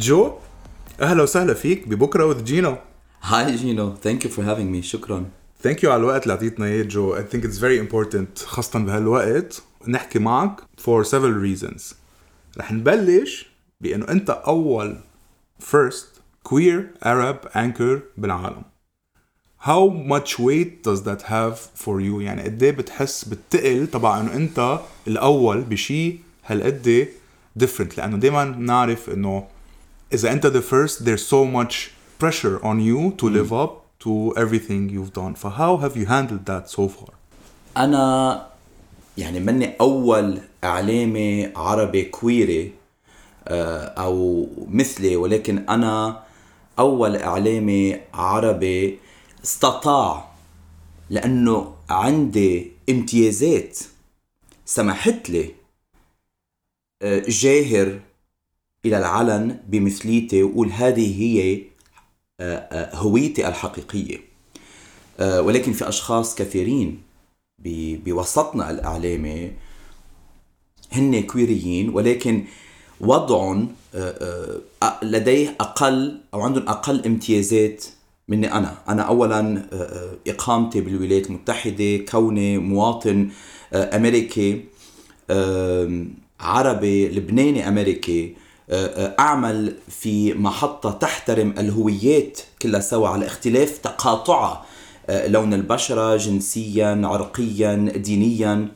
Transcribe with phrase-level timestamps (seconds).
[0.00, 0.32] جو
[1.00, 2.76] أهلا وسهلا فيك ببكرة with Gino.
[3.22, 5.24] Hi Gino, thank you for having me شكرا.
[5.62, 9.62] thank you على الوقت اللي اعطيتنا اياه جو؟ I think it's very important خاصة بهالوقت
[9.88, 11.94] نحكي معك for several reasons.
[12.58, 13.46] رح نبلش
[13.80, 14.98] بإنه أنت أول
[15.62, 18.62] first queer Arab anchor بالعالم.
[19.60, 24.34] How much weight does that have for you يعني قد إيه بتحس بالتقل تبع إنه
[24.34, 27.08] أنت الأول بشيء هالقد
[27.62, 29.46] different لأنه دائما بنعرف إنه
[30.12, 33.72] اذا انت the first there's so much pressure on you to live up
[34.04, 35.34] to everything you've done.
[35.34, 37.14] ف how have you handled that so far?
[37.76, 38.46] أنا
[39.18, 42.72] يعني مني أول اعلامي عربي كويري
[43.48, 46.22] آه، أو مثلي ولكن أنا
[46.78, 48.98] أول اعلامي عربي
[49.44, 50.30] استطاع
[51.10, 53.78] لأنه عندي امتيازات
[54.64, 55.54] سمحت لي
[57.02, 58.00] آه، جاهر
[58.84, 61.62] إلى العلن بمثليتي وقول هذه هي
[62.40, 64.18] آه، آه، هويتي الحقيقية.
[65.20, 67.02] آه، ولكن في أشخاص كثيرين
[68.04, 69.52] بوسطنا الإعلامي
[70.92, 72.44] هن كويريين ولكن
[73.00, 73.68] وضعهم
[75.02, 77.84] لديه أقل أو عندهم أقل امتيازات
[78.28, 78.48] مني
[78.88, 79.40] اولا
[79.72, 83.28] آه، آه، إقامتي بالولايات المتحدة، كوني مواطن
[83.74, 84.64] أمريكي
[85.30, 88.36] آم، عربي لبناني أمريكي.
[88.70, 94.64] آه، آه، أعمل في محطة تحترم الهويات كلها سوا على اختلاف تقاطعها
[95.10, 98.68] آه، لون البشرة جنسيا عرقيا دينيا.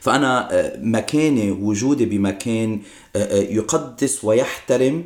[0.00, 2.80] فأنا آه، مكاني وجودي بمكان
[3.50, 5.04] يقدس ويحترم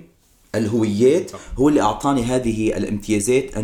[0.54, 3.56] الهويات هو اللي أعطاني هذه الامتيازات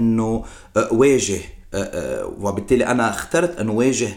[1.74, 4.08] آه، آه، وبالتالي أنا اخترت أن اواجه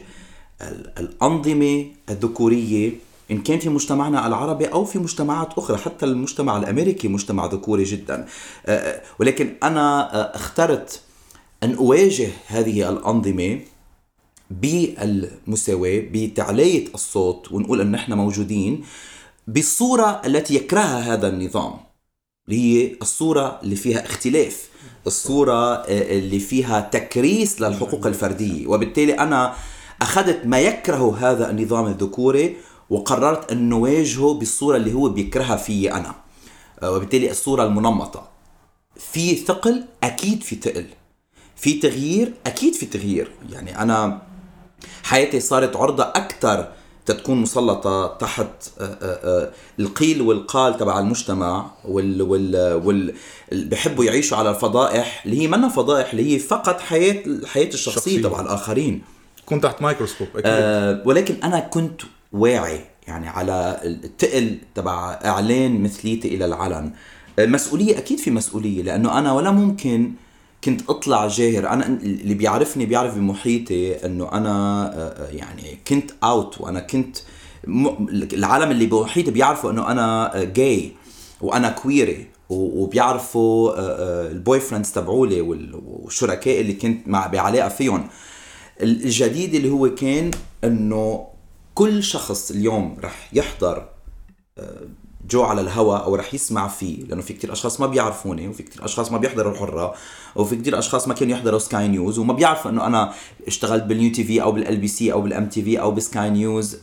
[0.62, 1.86] ال- الأنظمة
[3.32, 8.26] إن كان في مجتمعنا العربي أو في مجتمعات أخرى حتى المجتمع الأمريكي مجتمع ذكوري جدا.
[8.66, 11.02] آه، آه، ولكن أنا آه، اخترت
[11.64, 13.60] أن أواجه هذه الأنظمة
[14.52, 18.84] بالمساواة بتعلية الصوت ونقول أن نحن موجودين
[19.48, 21.74] بالصورة التي يكرهها هذا النظام.
[22.48, 24.70] اللي هي الصورة اللي فيها اختلاف
[25.08, 28.68] الصورة اللي فيها تكريس للحقوق الفردية.
[28.68, 29.56] وبالتالي أنا
[30.02, 32.56] أخذت ما يكره هذا النظام الذكوري
[32.90, 36.16] وقررت أن نواجهه بالصورة اللي هو بيكرهها في أنا.
[36.84, 38.30] آه، وبالتالي الصورة المنمطة.
[38.96, 40.86] في ثقل أكيد في ثقل.
[41.56, 43.32] في تغيير أكيد في تغيير.
[43.50, 44.22] يعني أنا
[45.04, 46.68] حياتي صارت عرضة أكثر
[47.06, 48.48] تكون مسلطة تحت
[48.80, 53.16] آه، آه، القيل والقال تبع المجتمع وال وال وال
[53.52, 58.22] بحبوا يعيشوا على الفضائح اللي هي منا فضائح اللي هي فقط حياة الحياة الشخصية شخصية.
[58.22, 59.02] تبع الآخرين.
[59.46, 60.44] كنت تحت مايكروسكوب أكيد.
[60.46, 62.02] آه، ولكن أنا كنت
[62.34, 66.92] واعي يعني على التقل تبع إعلان مثليتي إلى العلن
[67.40, 70.12] المسؤوليه أكيد في مسؤولية لأنه أنا ولا ممكن
[70.64, 76.80] كنت أطلع جاهر أنا اللي بيعرفني بيعرف بمحيطي إنه أنا آه، يعني كنت out وأنا
[76.80, 77.18] كنت.
[78.34, 80.92] العالم اللي بمحيطي بيعرفوا إنه أنا جاي
[81.42, 88.08] وأنا كويري وبيعرفوا آه، آه، ال boyfriends تبعولي وال- والشركاء اللي كنت مع بعلاقة فيهم
[88.82, 90.32] الجديد اللي هو كان
[90.64, 91.28] إنه
[91.80, 93.90] كل شخص اليوم رح يحضر
[94.58, 94.82] آه،
[95.30, 98.86] جو على الهواء أو رح يسمع فيه لأنه في كتير أشخاص ما بيعرفوني وفي كتير
[98.86, 99.94] أشخاص ما بيحضروا الحرة
[100.36, 103.14] وفي كتير أشخاص ما كانوا يحضروا سكاي نيوز وما بيعرفوا إنه أنا
[103.48, 106.78] اشتغلت بال UTV أو بال LBC أو بال MTV أو بسكاي نيوز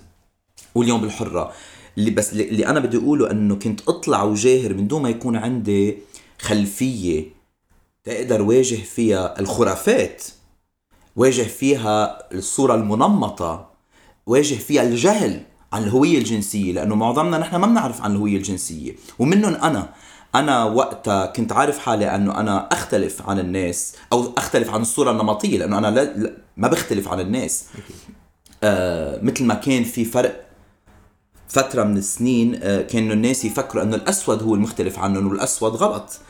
[0.74, 1.52] واليوم بالحرة.
[1.98, 5.98] اللي بس اللي أنا بدي أقوله إنه كنت أطلع وجاهر من دون ما يكون عندي
[6.38, 7.24] خلفية
[8.04, 10.24] تقدر واجه فيها الخرافات
[11.16, 13.75] واجه فيها الصورة المنمطة.
[14.26, 15.40] واجه فيها الجهل
[15.72, 18.92] عن الهوية الجنسية لأنه معظمنا نحن ما بنعرف عن الهوية الجنسية.
[19.18, 19.88] ومنهم أنا.
[20.34, 25.58] أنا وقتها كنت عارف حالي أنه أنا أختلف عن الناس أو أختلف عن الصورة النمطية
[25.58, 27.64] لأنه أنا لا لا ما بختلف عن الناس.
[28.62, 30.46] آه مثل ما كان في فرق
[31.48, 36.20] فترة من السنين آه، كانوا الناس يفكروا أنه الأسود هو المختلف عنهم والأسود غلط.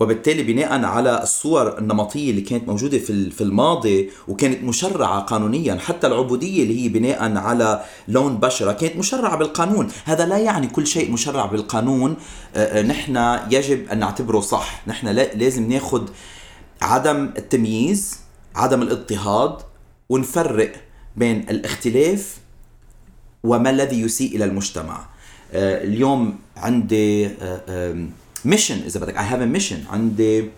[0.00, 6.06] وبالتالي بناء على الصور النمطية اللي كانت موجودة في في الماضي وكانت مشرعة قانونيا حتى
[6.06, 9.88] العبودية اللي هي بناء على لون بشرة كانت مشرعة بالقانون.
[10.04, 12.16] هذا لا يعني كل شيء مشرع بالقانون.
[12.56, 14.82] آه، آه، نحن يجب أن نعتبره صح.
[14.86, 16.10] نحن لا- لازم ناخد
[16.82, 18.18] عدم التمييز
[18.54, 19.56] عدم الاضطهاد
[20.08, 20.72] ونفرق
[21.16, 22.36] بين الاختلاف
[23.44, 25.06] وما الذي يسيء إلى المجتمع.
[25.52, 27.30] آه، اليوم عندي
[28.44, 29.16] ميشن إذا بدك.
[29.16, 29.92] I have a mission.
[29.92, 30.50] عندي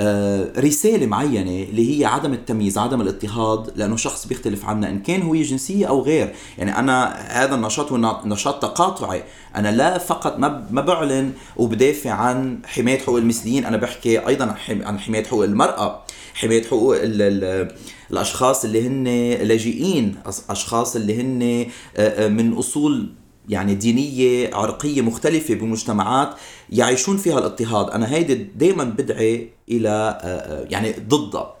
[0.00, 5.22] آه، رسالة معينة اللي هي عدم التمييز عدم الاضطهاد لأنه شخص بيختلف عنا إن كان
[5.22, 6.34] هوية جنسية أو غير.
[6.58, 9.22] يعني أنا هذا النشاط هو نشاط تقاطعي.
[9.56, 10.38] أنا لا فقط
[10.70, 13.64] ما بعلن وبدافع عن حماية حقوق المثليين.
[13.64, 16.04] أنا بحكي أيضا عن حماية حقوق المرأة
[16.34, 17.68] حماية حقوق ال ال
[18.10, 19.04] الأشخاص اللي هن
[19.48, 20.14] لاجئين
[20.50, 21.66] أشخاص اللي هن
[21.96, 23.08] آه، آه، من أصول
[23.48, 26.34] يعني دينية عرقية مختلفة بمجتمعات
[26.70, 27.90] يعيشون فيها الاضطهاد.
[27.90, 31.56] أنا هيدي دايما بدعي إلى آه، آه، يعني ضدها.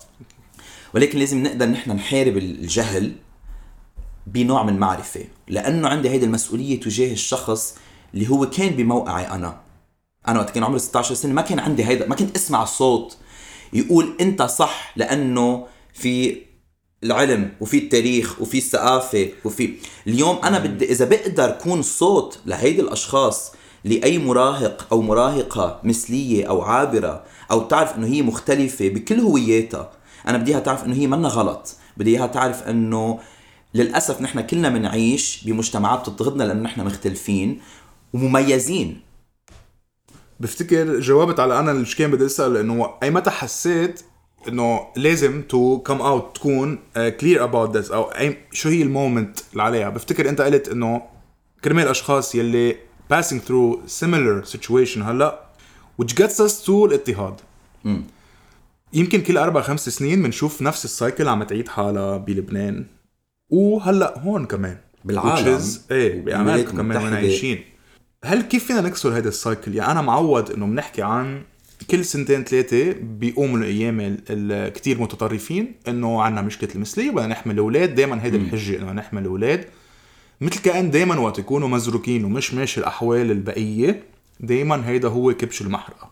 [0.94, 3.12] ولكن لازم نقدر نحن نحارب الجهل
[4.26, 5.24] بنوع من معرفة.
[5.48, 7.76] لأنه عندي هيدي المسؤولية تجاه الشخص
[8.14, 9.60] اللي هو كان بموقعي أنا.
[10.28, 13.16] أنا وقت كان عمري 16 سنة ما كان عندي هيدا ما كنت أسمع الصوت
[13.72, 16.36] يقول أنت صح لأنه في
[17.04, 19.74] العلم وفي التاريخ وفي الثقافة وفي
[20.06, 23.52] اليوم أنا بدي إذا بقدر كون صوت لهيدي الأشخاص
[23.84, 29.90] لأي مراهق أو مراهقة مثلية أو عابرة أو تعرف إنه هي مختلفة بكل هوياتها
[30.28, 33.20] أنا بدي إياها تعرف إنه هي منا غلط بدي إياها تعرف إنه
[33.74, 37.60] للأسف نحن كلنا بنعيش بمجتمعات بتضغطنا لأنه نحن مختلفين
[38.12, 39.00] ومميزين.
[40.40, 44.00] بفتكر جاوبت على أنا اللي كان بدي أسأل إنه أي متى حسيت
[44.48, 46.78] إنه لازم to come out تكون
[47.20, 49.88] clear about this أو أي شو هي ال moment اللي عليها.
[49.88, 51.02] بفتكر أنت قلت إنه
[51.64, 52.76] كرمال الاشخاص يلي
[53.12, 55.48] passing through similar situation هلأ
[56.02, 57.34] which gets us to الاضطهاد.
[57.84, 58.00] م.
[58.92, 62.86] يمكن كل أربع خمس سنين بنشوف نفس ال cycle عم تعيد حالها بلبنان.
[63.50, 65.60] وهلأ هون كمان بالعالم.
[65.90, 67.64] إيه بأمريكا كمان عايشين.
[68.24, 71.42] هل كيف فينا نكسر هذا ال cycle يعني أنا معود إنه بنحكي عن
[71.90, 78.24] كل سنتين ثلاثة بيقوموا الأيام الكتير متطرفين إنه عنا مشكلة المثلية بدنا نحمل أولاد دائما
[78.24, 79.64] هيدي الحجة إنه نحمل أولاد
[80.40, 84.02] مثل كأن دائما وقت يكونوا مزروكين ومش ماشي الأحوال البقية
[84.40, 86.10] دائما هيدا هو كبش المحرقة.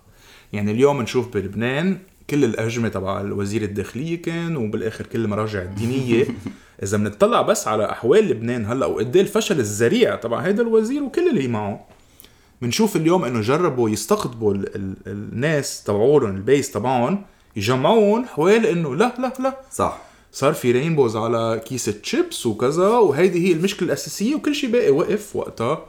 [0.53, 1.99] يعني اليوم نشوف بلبنان
[2.31, 6.27] كل الأهجمة تبع الوزير الداخلية كان وبالآخر كل المراجع الدينية.
[6.83, 11.49] إذا بنطلع بس على أحوال لبنان هلأ وقد الفشل الذريع تبع هيدا الوزير وكل اللي
[11.49, 11.96] معه.
[12.63, 17.23] بنشوف اليوم إنه جربوا يستقطبوا ال ال الناس تبعولهم البيس تبعهم
[17.57, 19.57] يجمعون حوالي إنه لا لا لا.
[19.73, 19.99] صح.
[20.33, 25.37] صار في rainbows على كيسة شيبس وكذا وهيدي هي المشكلة الأساسية وكل شيء باقي وقف
[25.37, 25.85] وقتها.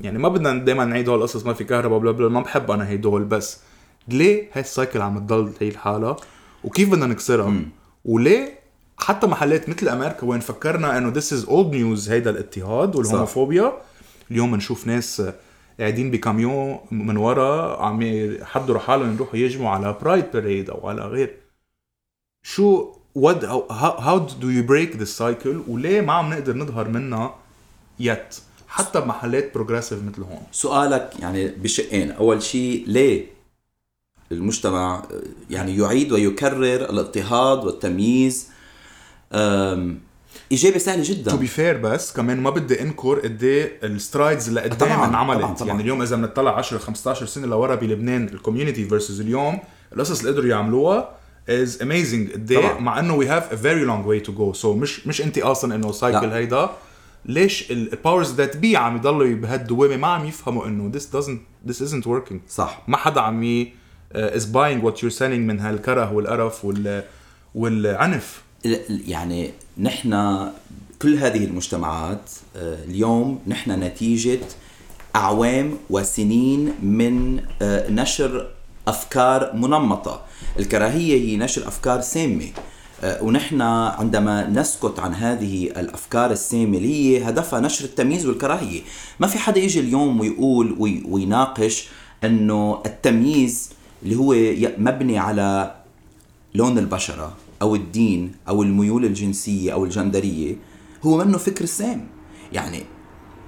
[0.00, 2.88] يعني ما بدنا دائما نعيد هول القصص ما في كهرباء بلا بلا ما بحب أنا
[2.88, 3.58] هيدول بس
[4.08, 6.16] ليه هاي ال cycle عم تضل هي الحالة؟
[6.64, 7.52] وكيف بدنا نكسرها؟
[8.04, 8.58] وليه
[8.98, 13.72] حتى محلات مثل أمريكا وين فكرنا إنه this is old news هيدا الاضطهاد وال homophobia
[14.30, 15.22] اليوم بنشوف ناس
[15.80, 21.36] قاعدين بكاميون من ورا عم يحضروا حالهم يروحوا يهجموا على pride parade أو على غير.
[22.42, 23.42] شو what
[24.02, 27.34] how do you break this cycle وليه ما عم نقدر نظهر منها
[28.00, 28.36] yet
[28.68, 30.42] حتى بمحلات progressive مثل هون.
[30.52, 32.10] سؤالك يعني بشقين.
[32.10, 33.26] أول شيء ليه
[34.32, 35.02] المجتمع
[35.50, 38.48] يعني يعيد ويكرر الاضطهاد والتمييز؟
[40.52, 41.30] اجابه سهله جدا.
[41.30, 45.40] to be fair بس كمان ما بدي انكر قد إيه ال strides اللي قدام انعملت.
[45.40, 45.54] طبعاً.
[45.54, 45.68] طبعاً.
[45.68, 49.58] يعني اليوم إذا بنطلع 10 15 سنة لورا بلبنان ال community versus اليوم
[49.92, 51.10] القصص اللي قدروا يعملوها
[51.48, 54.74] is amazing قد إيه مع إنه we have a very long way to go so
[54.74, 56.70] مش مش انت أصلا إنه سايكل هيدا.
[57.24, 61.76] ليش ال powers that be عم يضلوا بهالدوامة؟ ما عم يفهموا إنه this doesn't this
[61.76, 62.36] isn't working.
[62.48, 62.82] صح.
[62.88, 63.72] ما حدا عم ي
[64.14, 67.04] is buying what you're selling من هالكره والقرف وال
[67.54, 68.42] والعنف.
[68.88, 70.12] يعني نحن
[71.02, 74.40] كل هذه المجتمعات آه، اليوم نحن نتيجة
[75.16, 78.50] أعوام وسنين من آه، نشر
[78.88, 80.22] أفكار منمطة.
[80.58, 82.46] الكراهية هي نشر أفكار سامة.
[83.02, 88.80] آه، ونحن عندما نسكت عن هذه الأفكار السامة اللي هي هدفها نشر التمييز والكراهية،
[89.20, 90.76] ما في حدا يجي اليوم ويقول
[91.08, 91.88] ويناقش
[92.24, 93.70] إنه التمييز
[94.02, 94.34] اللي هو
[94.78, 95.74] مبني على
[96.54, 100.56] لون البشرة أو الدين أو الميول الجنسية أو الجندرية
[101.02, 102.08] هو منه فكر سام.
[102.52, 102.82] يعني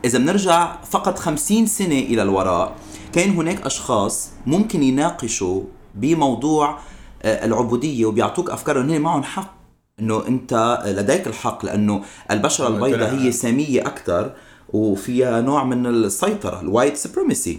[0.04, 2.76] إذا بنرجع فقط خمسين سنة إلى الوراء
[3.12, 5.62] كان هناك أشخاص ممكن يناقشوا
[5.94, 6.78] بموضوع
[7.22, 9.54] آه، العبودية وبيعطوك أفكار إنه معهم حق
[10.00, 14.32] إنه أنت لديك الحق لأنه البشرة البيضاء هي سامية أكثر
[14.72, 17.58] وفيها نوع من السيطرة ال white supremacy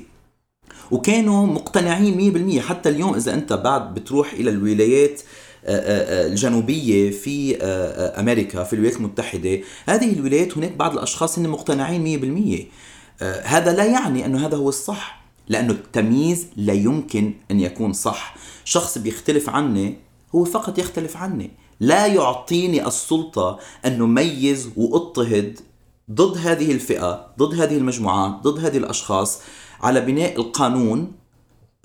[0.91, 5.21] وكانوا مقتنعين 100% حتى اليوم إذا أنت بعد بتروح إلى الولايات
[5.65, 7.57] الجنوبية في
[8.19, 9.59] أمريكا في الولايات المتحدة.
[9.85, 12.67] هذه الولايات هناك بعض الأشخاص هن مقتنعين
[13.21, 18.35] 100% هذا لا يعني أنه هذا هو الصح لأنه التمييز لا يمكن أن يكون صح.
[18.65, 19.97] شخص بيختلف عني
[20.35, 21.51] هو فقط يختلف عني.
[21.79, 25.59] لا يعطيني السلطة أن نميز وأضطهد
[26.11, 29.41] ضد هذه الفئة ضد هذه المجموعات ضد هذه الأشخاص
[29.81, 31.20] على بناء القانون آه،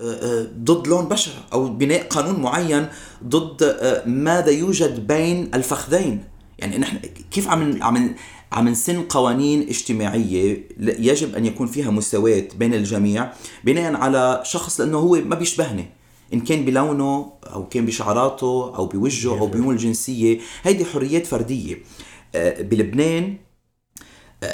[0.01, 2.87] ضد لون بشرة أو بناء قانون معين
[3.23, 6.23] ضد آه، ماذا يوجد بين الفخذين.
[6.59, 6.97] يعني نحن
[7.31, 8.15] كيف عم عم
[8.51, 14.97] عم نسن قوانين اجتماعية؟ يجب أن يكون فيها مساواة بين الجميع بناء على شخص لأنه
[14.97, 15.85] هو ما بيشبهني
[16.33, 21.77] إن كان بلونه أو كان بشعراته أو بوجهه أو بميول جنسية هيدي حريات فردية.
[22.35, 23.37] آه، بلبنان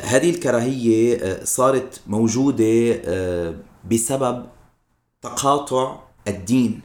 [0.04, 3.02] هذه الكراهية صارت موجودة
[3.92, 4.46] بسبب
[5.24, 6.82] تقاطع الدين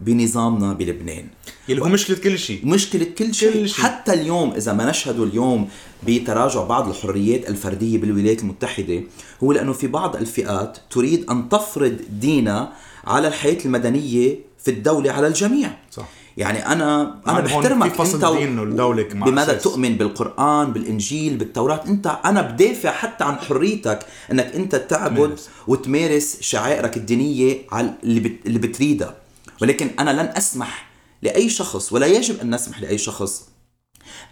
[0.00, 1.26] بنظامنا بلبنان.
[1.68, 2.66] يلي هو مشكلة كل شيء.
[2.66, 3.66] مشكلة كل شيء.
[3.66, 3.84] شيء.
[3.84, 5.68] حتى اليوم إذا ما نشهد اليوم
[6.06, 9.02] بتراجع بعض الحريات الفردية بالولايات المتحدة
[9.42, 12.72] هو لأنه في بعض الفئات تريد أن تفرض دينها
[13.04, 15.70] على الحياة المدنية في الدولة على الجميع.
[15.90, 16.08] صح.
[16.36, 18.00] يعني أنا أنا بحترمك.
[18.00, 24.76] أنت الدولة بماذا تؤمن بالقرآن بالإنجيل بالتوراة؟ انت أنا بدافع حتى عن حريتك إنك أنت
[24.76, 25.48] تعبد تمارس.
[25.66, 28.46] وتمارس شعائرك الدينية على اللي بت...
[28.46, 29.14] اللي بتريدها.
[29.62, 30.90] ولكن أنا لن أسمح
[31.22, 33.48] لأي شخص ولا يجب أن نسمح لأي شخص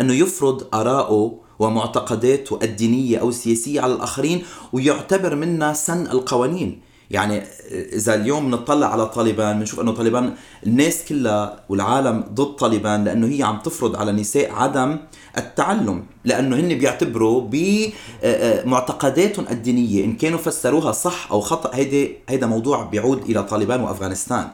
[0.01, 4.43] انه يفرض آراءه ومعتقداته الدينية أو السياسية على الآخرين
[4.73, 6.81] ويعتبر منا سن القوانين.
[7.13, 10.35] يعني إذا اليوم نطلع على طالبان بنشوف إنه طالبان
[10.67, 14.99] الناس كلها والعالم ضد طالبان لأنه هي عم تفرض على النساء عدم
[15.39, 22.83] التعلم لأنه هن بيعتبروا بمعتقداتهم الدينية إن كانوا فسروها صح أو خطأ هيدا هيدا موضوع
[22.83, 24.49] بيعود إلى طالبان وأفغانستان.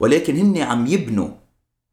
[0.00, 1.28] ولكن هن عم يبنوا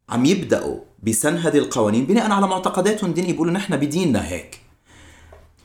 [0.10, 4.60] عم يبدأوا بسن هذه القوانين بناء على معتقداتهم الدينية بيقولوا نحن بديننا هيك.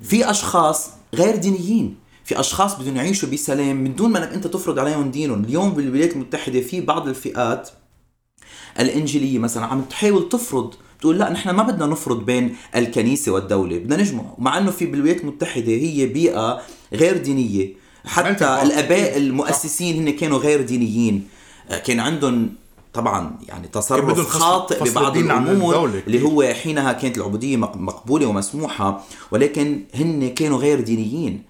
[0.03, 2.08] في أشخاص غير دينيين.
[2.29, 5.45] في أشخاص بدهم يعيشوا بسلام من دون ما انك أنت تفرض عليهم دينهم.
[5.45, 7.71] اليوم بالولايات المتحدة في بعض الفئات
[8.81, 13.97] الإنجيلية مثلا عم تحاول تفرض بتقول لا نحن ما بدنا نفرض بين الكنيسة والدولة بدنا
[13.97, 16.61] نجمع مع إنه في بالولايات المتحدة هي بيئة
[16.93, 17.75] غير دينية.
[18.05, 21.29] حتى الأباء المؤسسين هن كانوا غير دينيين.
[21.85, 22.51] كان عندهم
[22.93, 30.29] طبعا يعني تصرف خاطئ ببعض الأمور اللي هو حينها كانت العبودية مقبولة ومسموحة ولكن هن
[30.29, 31.43] كانوا غير دينيين.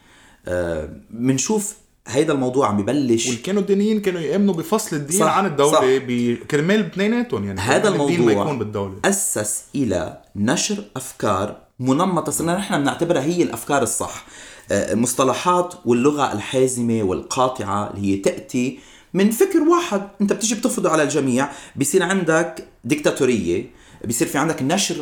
[1.10, 3.26] بنشوف آه هيدا الموضوع عم يبلش.
[3.26, 8.14] واللي كانوا الدينيين كانوا يامنوا بفصل الدين صح عن الدولة بكرمال اثنيناتهم يعني هذا الموضوع
[8.14, 8.94] الدين ما يكون بالدولة.
[9.04, 14.24] أسس إلى نشر أفكار منمطة صرنا نحن بنعتبرها هي الأفكار الصح.
[14.70, 18.78] المصطلحات آه، واللغة الحازمة والقاطعة اللي هي تأتي
[19.14, 20.08] من فكر واحد.
[20.20, 23.70] أنت بتيجي بتفرضه على الجميع بصير عندك ديكتاتورية
[24.08, 24.96] بصير في عندك نشر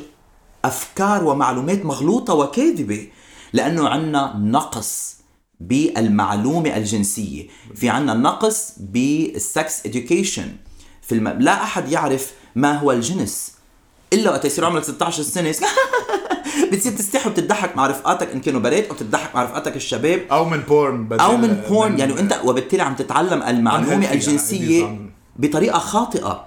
[0.64, 3.06] أفكار ومعلومات مغلوطة وكاذبة
[3.52, 5.15] لأنه عندنا نقص.
[5.60, 7.46] بالمعلومة الجنسية.
[7.74, 10.48] في عندنا نقص بال sex education
[11.02, 11.28] في الم...
[11.28, 13.52] لا أحد يعرف ما هو الجنس.
[14.12, 15.54] إلا وقت يصير عمرك 16 سنة.
[16.72, 20.22] بتصير تستحي وبتضحك مع رفقاتك إن كانوا بنات أو بتضحك مع رفقاتك الشباب.
[20.30, 24.98] أو من porn أو من porn يعني أنت وبالتالي عم تتعلم المعلومة الجنسية
[25.36, 26.46] بطريقة خاطئة.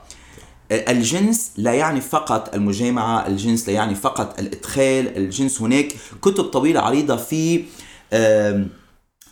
[0.71, 5.95] الجنس لا يعني فقط المجامعة الجنس لا يعني فقط الإدخال الجنس هناك.
[6.21, 7.63] كتب طويلة عريضة في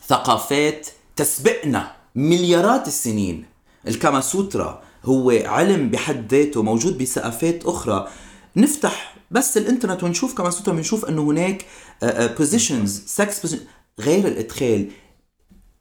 [0.08, 3.46] ثقافات تسبقنا مليارات السنين.
[3.88, 8.08] الكاما سوترا هو علم بحد ذاته موجود بثقافات أخرى.
[8.56, 11.66] نفتح بس الإنترنت ونشوف كما سوترا بنشوف إنه هناك
[12.04, 13.56] بوزيشنز سكس
[14.00, 14.90] غير الإدخال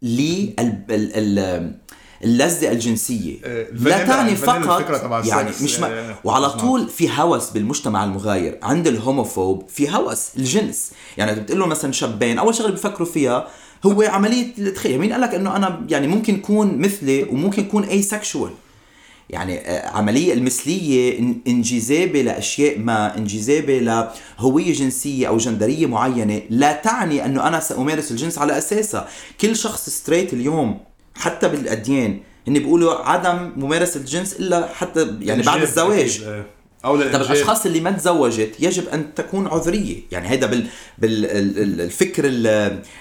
[0.03, 1.77] لل
[2.25, 3.39] اللذة الجنسية.
[3.45, 8.87] آه، لا تعني فقط يعني مش ما آه، وعلى طول في هوس بالمجتمع المغاير عند
[8.87, 10.91] ال homophobe في هوس الجنس.
[11.17, 13.49] يعني بتقول له مثلا شابين أول شغلة بيفكروا فيها
[13.87, 18.51] هو عملية التخيل مين قال لك إنه أنا يعني ممكن يكون مثلي وممكن يكون asexual
[19.31, 27.25] يعني آه، عملية المثلية انجذابه لأشياء ما انجذابه لهوية جنسية أو جندرية معينة لا تعني
[27.25, 29.09] أنه أنا سأمارس الجنس على أساسها.
[29.41, 30.81] كل شخص straight اليوم
[31.15, 36.45] حتى بالأديان هن بيقولوا عدم ممارسة الجنس إلا حتى يعني بعد الزواج.
[36.87, 39.97] أو طب الأشخاص اللي ما تزوجت يجب أن تكون عذرية.
[40.13, 40.67] يعني هيدا بال
[40.99, 42.25] بالفكر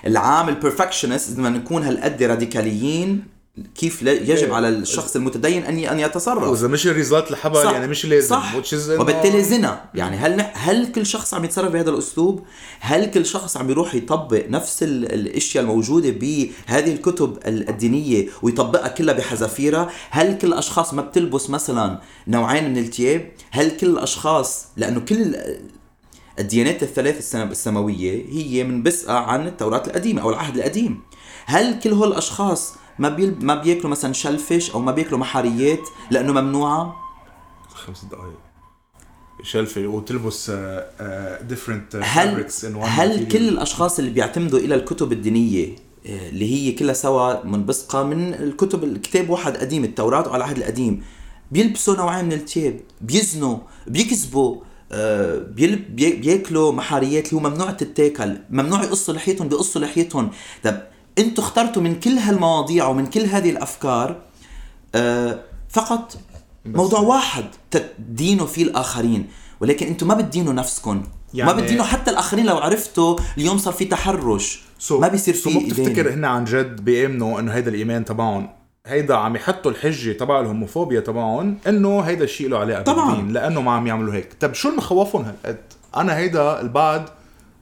[0.06, 3.35] العام ال perfectionist بدنا نكون هالقد راديكاليين
[3.76, 6.44] كيف يجب على الشخص المتدين أن أن يتصرف.
[6.44, 8.56] واذا مش ال result الحبل يعني مش لازم صح.
[8.90, 9.84] وبالتالي زنا.
[9.94, 12.46] يعني هل هل كل شخص عم يتصرف بهذا الأسلوب؟
[12.80, 19.90] هل كل شخص عم يروح يطبق نفس الأشياء الموجودة بهذه الكتب الدينية ويطبقها كلها بحذافيرها؟
[20.10, 25.36] هل كل الأشخاص ما بتلبس مثلا نوعين من الثياب؟ هل كل الأشخاص لأنه كل
[26.40, 31.02] الديانات الثلاث السماوية هي منبثقه عن التوراة القديمة أو العهد القديم.
[31.46, 33.36] هل كل هول الأشخاص ما بيل...
[33.42, 36.96] ما بياكلوا مثلا شلفش أو ما بياكلوا محاريات لأنه ممنوعة؟
[37.74, 38.40] خمس دقائق
[39.44, 40.52] شلفة وتلبس
[41.42, 42.48] ديفرنت هل
[42.82, 45.76] هل كل الأشخاص اللي بيعتمدوا إلى الكتب الدينية
[46.06, 51.04] آه، اللي هي كلها سوا منبثقة من الكتب الكتاب واحد قديم التوراة وعلى العهد القديم
[51.52, 54.62] بيلبسوا نوعين من الثياب بيزنوا بيكذبوا
[54.92, 55.40] آه،
[55.90, 60.32] بياكلوا محاريات اللي هو ممنوع تتاكل ممنوع يقصوا لحيتهم بيقصوا لحيتهم.
[60.64, 60.78] طب
[61.18, 64.16] أنتوا اخترتوا من كل هالمواضيع ومن كل هذه الأفكار
[64.96, 66.18] آه، فقط
[66.66, 69.28] موضوع واحد تدينوا فيه الآخرين.
[69.60, 71.04] ولكن أنتم ما بتدينوا نفسكم.
[71.34, 74.62] يعني ما بتدينوا حتى الآخرين لو عرفتوا اليوم صار في تحرش.
[74.88, 76.14] So, ما بيصير في بتفتكر.
[76.14, 78.50] هن عن جد بيأمنوا إنه هيدا الإيمان تبعهم؟
[78.88, 83.16] هيدا عم يحطوا الحجة تبع ال homophobia تبعهم إنه هيدا الشيء له علاقة طبعاً.
[83.16, 84.34] بالدين لأنه ما عم يعملوا هيك.
[84.40, 85.58] طب شو اللي مخوفهم هالقد؟
[85.96, 87.10] أنا هيدا البعد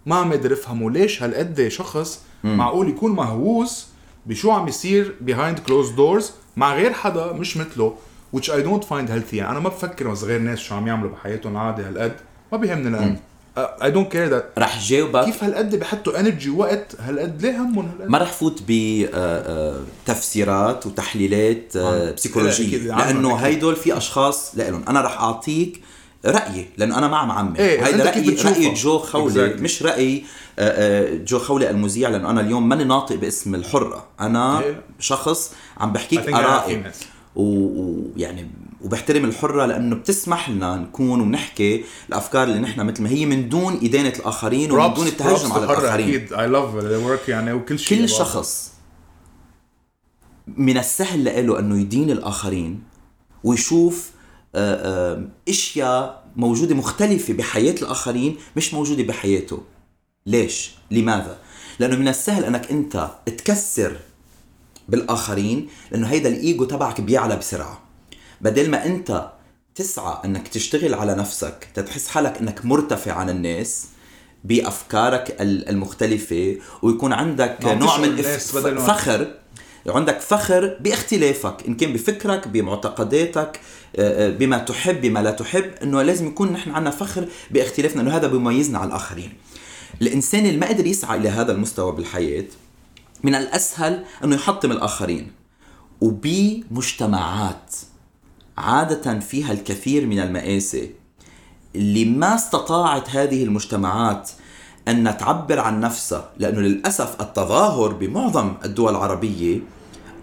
[0.05, 3.87] ما عم قادر افهمه ليش هالقد شخص معقول يكون مهووس
[4.25, 6.25] بشو عم يصير behind closed doors
[6.57, 7.95] مع غير حدا مش مثله
[8.35, 9.33] which I don't find healthy.
[9.33, 12.15] يعني أنا ما بفكر بس غير ناس شو عم يعملوا بحياتهم عادي هالقد
[12.51, 13.17] ما بيهمني الان
[13.57, 14.43] I don't care that.
[14.57, 15.25] رح جاوبك.
[15.25, 18.63] كيف هالقد بحطوا energy وقت هالقد؟ ليه همهم هالقد؟ ما رح فوت
[20.05, 22.11] بتفسيرات وتحليلات آه، آه.
[22.11, 23.35] بسيكولوجيه أكيد، عنهم لأنه.
[23.35, 25.81] هيدول في أشخاص لهم أنا رح أعطيك
[26.25, 29.61] رأيي لأنه أنا ما عم عمم إيه، هيدا رايي؟ راي جو خولي exactly.
[29.61, 30.23] مش راي آه، آه،
[31.25, 34.07] جو خولي المذيع لأنه أنا اليوم ماني ناطق باسم الحرة.
[34.19, 34.63] أنا.
[34.99, 36.83] شخص عم بحكيك ارائي
[37.35, 38.49] ويعني
[38.81, 43.79] وبحترم الحرة لأنه بتسمح لنا نكون ونحكي الأفكار اللي نحن مثل ما هي من دون
[43.83, 46.09] إدانة الآخرين ومن دون التهجم على الآخرين.
[46.09, 46.33] أكيد.
[46.33, 48.73] I love work يعني وكل شيء كل شخص
[50.47, 52.83] من السهل له أنه يدين الآخرين
[53.43, 54.11] ويشوف
[54.55, 59.63] آه، آه، أشياء موجودة مختلفة بحياة الآخرين مش موجودة بحياته.
[60.25, 61.37] ليش؟ لماذا؟
[61.79, 63.97] لأنه من السهل أنك أنت تكسر
[64.89, 67.81] بالآخرين لأنه هيدا الإيجو تبعك بيعلى بسرعة.
[68.41, 69.31] بدل ما أنت
[69.75, 73.85] تسعى أنك تشتغل على نفسك تتحس حالك أنك مرتفع عن الناس
[74.43, 78.15] بأفكارك ال- المختلفة ويكون عندك نوع من
[78.87, 79.33] فخر.
[79.87, 83.59] عندك فخر باختلافك إن كان بفكرك بمعتقداتك
[83.95, 88.15] آه، آه، بما تحب بما لا تحب إنه لازم يكون نحن عندنا فخر باختلافنا انه
[88.17, 89.33] هذا بيميزنا عن الآخرين.
[90.01, 92.45] الإنسان اللي ما قدر يسعى إلى هذا المستوى بالحياة
[93.23, 95.31] من الأسهل إنه يحطم الآخرين
[96.01, 97.75] وبمجتمعات
[98.57, 100.91] عادة فيها الكثير من المآسي.
[101.75, 104.31] اللي ما استطاعت هذه المجتمعات
[104.87, 109.59] أن تعبر عن نفسها لأنه للأسف التظاهر بمعظم الدول العربية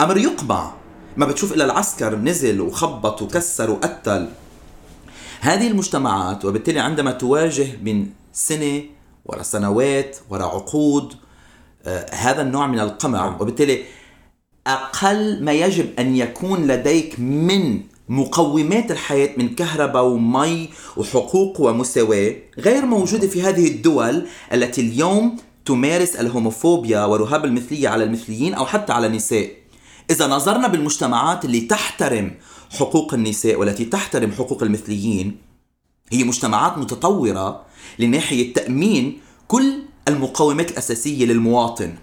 [0.01, 0.73] أمر يقمع.
[1.17, 4.29] ما بتشوف إلا العسكر نزل وخبط وكسر وقتل.
[5.41, 8.83] هذه المجتمعات وبالتالي عندما تواجه من سنة
[9.25, 11.15] وراء سنوات وراء عقود
[11.85, 13.37] آه هذا النوع من القمع.
[13.41, 13.83] وبالتالي
[14.67, 22.87] أقل ما يجب أن يكون لديك من مقومات الحياة من كهرباء ومي وحقوق ومساواة غير
[22.87, 29.07] موجودة في هذه الدول التي اليوم تمارس الهوموفوبيا ورهاب المثلية على المثليين أو حتى على
[29.07, 29.51] النساء.
[30.11, 32.35] إذا نظرنا بالمجتمعات اللي تحترم
[32.71, 35.37] حقوق النساء والتي تحترم حقوق المثليين
[36.13, 41.95] هي مجتمعات متطورة لناحية تأمين كل المقومات الأساسية للمواطن.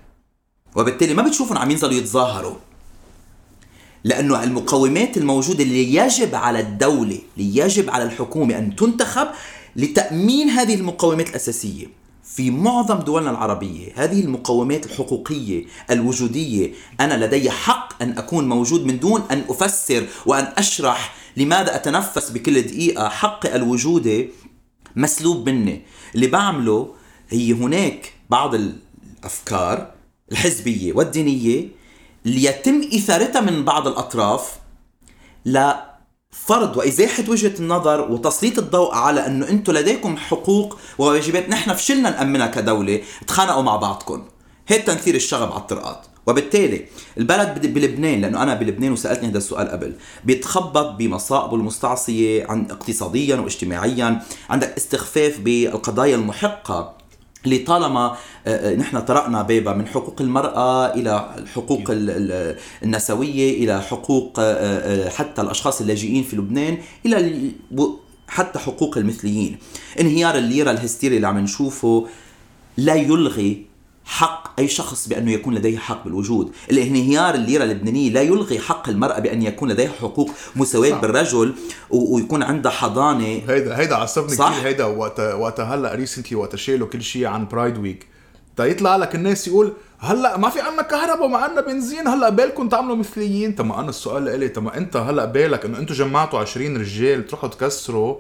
[0.76, 2.56] وبالتالي ما بتشوفهم عم ينزلوا يتظاهروا.
[4.04, 9.28] لأنه المقومات الموجودة اللي يجب على الدولة اللي يجب على الحكومة أن تنتخب
[9.76, 11.88] لتأمين هذه المقومات الأساسية.
[12.36, 19.00] في معظم دولنا العربية هذه المقومات الحقوقية الوجودية أنا لدي حق أن أكون موجود من
[19.00, 24.30] دون أن أفسر وأن أشرح لماذا أتنفس بكل دقيقة حقي الوجودي
[24.98, 25.82] مسلوب مني.
[26.16, 26.94] اللي بعمله
[27.30, 29.92] هي هناك بعض الأفكار
[30.32, 31.68] الحزبية والدينية
[32.26, 34.60] اللي يتم إثارتها من بعض الأطراف
[35.46, 41.50] لفرض وإزاحة وجهة النظر وتسليط الضوء على أنه أنتم لديكم حقوق وواجبات.
[41.50, 44.26] نحن فشلنا نأمنها كدولة تخانقوا مع بعضكم.
[44.68, 46.06] هيك تنثير الشغب على الطرقات.
[46.28, 46.86] وبالتالي
[47.18, 49.94] البلد بلبنان لأنه أنا بلبنان وسألتني هذا السؤال قبل
[50.26, 56.98] بيتخبط بمصائبه المستعصية عن اقتصاديا واجتماعيا عندك استخفاف بالقضايا المحقة
[57.46, 61.36] اللي طالما آه، آه، نحن طرقنا بابا من حقوق المرأة إلى
[61.92, 67.52] ال- النسوية إلى حقوق آه، حتى الأشخاص اللاجئين في لبنان إلى
[68.28, 69.58] حتى حقوق المثليين.
[70.00, 72.08] انهيار الليرة الهستيري اللي عم نشوفه
[72.78, 73.67] لا يلغي
[74.10, 76.52] حق أي شخص بأنه يكون لديه حق بالوجود.
[76.72, 81.02] الانهيار الليرة اللبنانية لا يلغي حق المرأة بأن يكون لديها حقوق مساواة.
[81.02, 81.54] بالرجل
[81.90, 83.26] و- ويكون عندها حضانة.
[83.50, 84.52] هيدا هيدا عصبني صح.
[84.54, 88.08] كثير هيدا وقت وقت هلأ recently وقت شالوا كل شيء عن pride week
[88.56, 92.70] تا يطلع لك الناس يقول هلأ ما في عنا كهرباء وما عنا بنزين هلأ بالكم
[92.70, 93.52] تعملوا مثليين.
[93.56, 97.50] طب ما أنا السؤال طب ما أنت هلأ بالك إنه أنتم جمعتوا 20 رجال تروحوا
[97.50, 98.16] تكسروا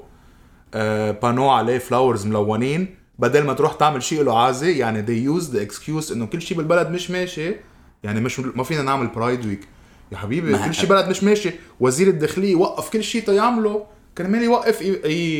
[0.73, 5.45] آه بانو عليه flowers ملونين بدل ما تروح تعمل شيء له عازه يعني they use
[5.45, 7.55] the excuse إنه كل شيء بالبلد مش ماشي.
[8.03, 9.67] يعني مش ما فينا نعمل pride week
[10.11, 11.51] يا حبيبي كل شيء بلد مش ماشي.
[11.79, 13.85] وزير الداخلية وقف كل شيء تيعمله.
[14.17, 14.81] كرمال يوقف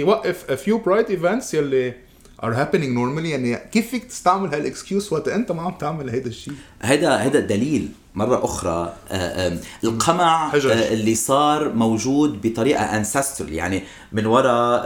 [0.02, 1.94] يوقف a few pride events يلي
[2.42, 6.30] are happening normally يعني كيف فيك تستعمل هال excuse وقت أنت ما عم تعمل هيدا
[6.30, 8.94] الشيء؟ هذا هذا دليل مرة أخرى.
[9.12, 10.66] آه، القمع حجج.
[10.68, 14.82] آه، اللي صار موجود بطريقة ancestral يعني من وراء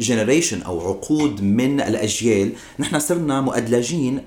[0.00, 4.20] generation أو عقود من الأجيال نحن صرنا مؤدلجين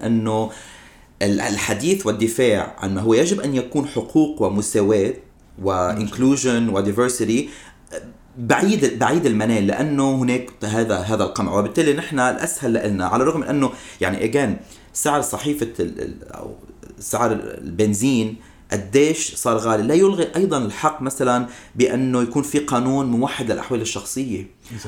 [1.22, 5.14] ال- الحديث والدفاع عن ما هو يجب أن يكون حقوق ومساواة
[5.64, 7.50] وانكلوجن وديفرسيتي
[8.38, 11.60] بعيد بعيد المنال لأنه هناك هذا هذا القمع.
[11.60, 14.58] وبالتالي نحن الأسهل لنا على الرغم من أنه يعني اجان
[14.94, 15.68] سعر صحيفة
[16.32, 16.56] أو
[17.00, 18.36] سعر البنزين
[18.72, 19.84] قديش صار غالي.
[19.84, 24.48] لا يلغي أيضا الحق مثلا بأنه يكون في قانون موحد للأحوال الشخصية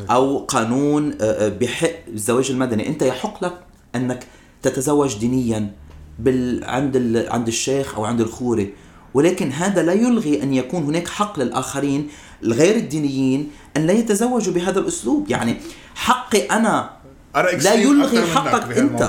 [0.10, 2.88] أو قانون آه، آه، بحق الزواج المدني.
[2.88, 3.60] أنت يحق لك
[3.96, 4.28] أنك
[4.62, 5.72] تتزوج دينيا
[6.19, 7.30] بال عند ال...
[7.30, 8.67] عند الشيخ أو عند الخوره
[9.13, 12.10] ولكن هذا لا يلغي أن يكون هناك حق للآخرين
[12.43, 15.30] الغير الدينيين أن لا يتزوجوا بهذا الأسلوب.
[15.30, 15.58] يعني
[15.96, 16.89] حقي أنا
[17.36, 19.02] أنا لا يلغي حقك أنت.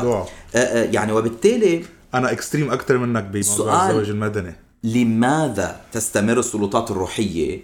[0.55, 1.85] آه، يعني وبالتالي
[2.15, 4.55] أنا اكستريم أكثر منك بموضوع الزواج المدني.
[4.85, 7.63] لماذا تستمر السلطات الروحية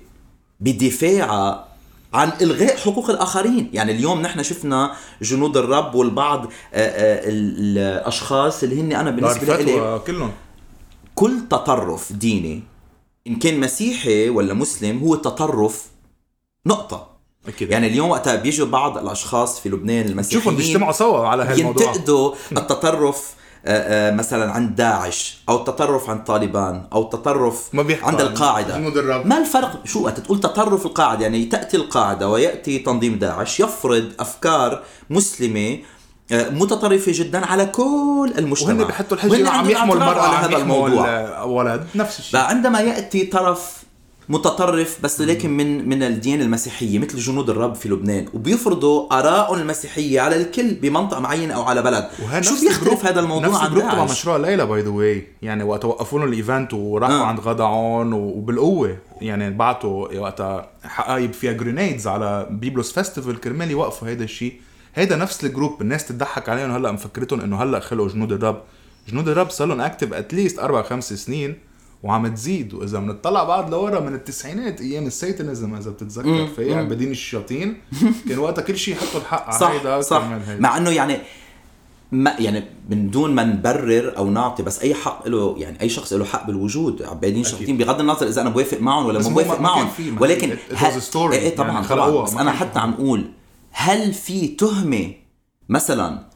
[0.61, 1.67] بدفاعها
[2.15, 8.63] عن إلغاء حقوق الآخرين؟ يعني اليوم نحن شفنا جنود الرب والبعض آه، آه، ال- الأشخاص
[8.63, 10.33] اللي هن أنا بالنسبة لي كلهم.
[11.15, 12.63] كل تطرف ديني
[13.27, 15.87] إن كان مسيحي ولا مسلم هو تطرف
[16.67, 17.11] نقطة.
[17.49, 17.71] أكيد.
[17.71, 21.87] يعني اليوم وقتها بيجوا بعض الأشخاص في لبنان المسيحيين شوفهم بيجتمعوا سوا على هالموضوع.
[21.87, 23.35] ينتقدوا التطرف
[24.11, 28.77] مثلا عند داعش أو التطرف عند طالبان أو التطرف ما عند عن القاعدة.
[28.77, 29.27] الرب.
[29.27, 34.83] ما الفرق؟ شو وقت تقول تطرف القاعدة؟ يعني تأتي القاعدة ويأتي تنظيم داعش يفرض أفكار
[35.11, 35.79] مسلمة
[36.33, 38.75] آه، متطرفة جدا على كل المجتمع.
[38.75, 41.09] وهن بحطوا الحجة وهن إنه عم عندهم يحموا المرأة على هذا الموضوع.
[41.45, 42.41] الولد نفس الشيء.
[42.41, 43.80] عندما يأتي طرف
[44.29, 48.27] متطرف بس لكن من من الديانة المسيحية مثل جنود الرب في لبنان.
[48.35, 52.09] وبيفرضوا ارائهم المسيحية على الكل بمنطقة معينة أو على بلد.
[52.41, 56.19] شو بيختلف هذا الموضوع نفس عن تبع مشروع ليلى باي ذا واي يعني وقت وقفوا
[56.19, 57.25] لهم ال event وراحوا آه.
[57.25, 58.99] عند غدعون وبالقوة.
[59.21, 64.61] يعني بعتوا وقتها حقايب فيها grenades على بيبلوس festival كرمال يوقفوا هيدا الشيء
[64.95, 66.71] هيدا نفس ال group الناس تضحك عليهم.
[66.71, 68.63] هلأ مفكرتهم إنه هلأ خلقوا جنود الرب.
[69.09, 71.70] جنود الرب صار لهم active at least أربع خمس سنين.
[72.03, 72.75] وعم تزيد.
[72.75, 77.81] وإذا بنطلع بعد لورا من التسعينات أيام ال satanism إذا بتتذكر في عبادين الشياطين
[78.29, 80.23] كان وقتها كل شيء يحطوا الحق على صح هيدا صح.
[80.23, 80.61] هيدا.
[80.61, 81.19] مع إنه يعني
[82.13, 86.13] ما يعني من دون ما نبرر أو نعطي بس أي حق له يعني أي شخص
[86.13, 87.03] له حق بالوجود.
[87.03, 89.89] عبادين شياطين بغض النظر إذا أنا بوافق معهم ولا مو بوافق معهم.
[90.21, 91.17] ولكن ه- story.
[91.33, 92.23] إيه طبعا يعني طبعا.
[92.23, 93.31] بس أنا حتى عم أقول
[93.71, 95.13] هل في تهمة
[95.69, 96.27] مثلا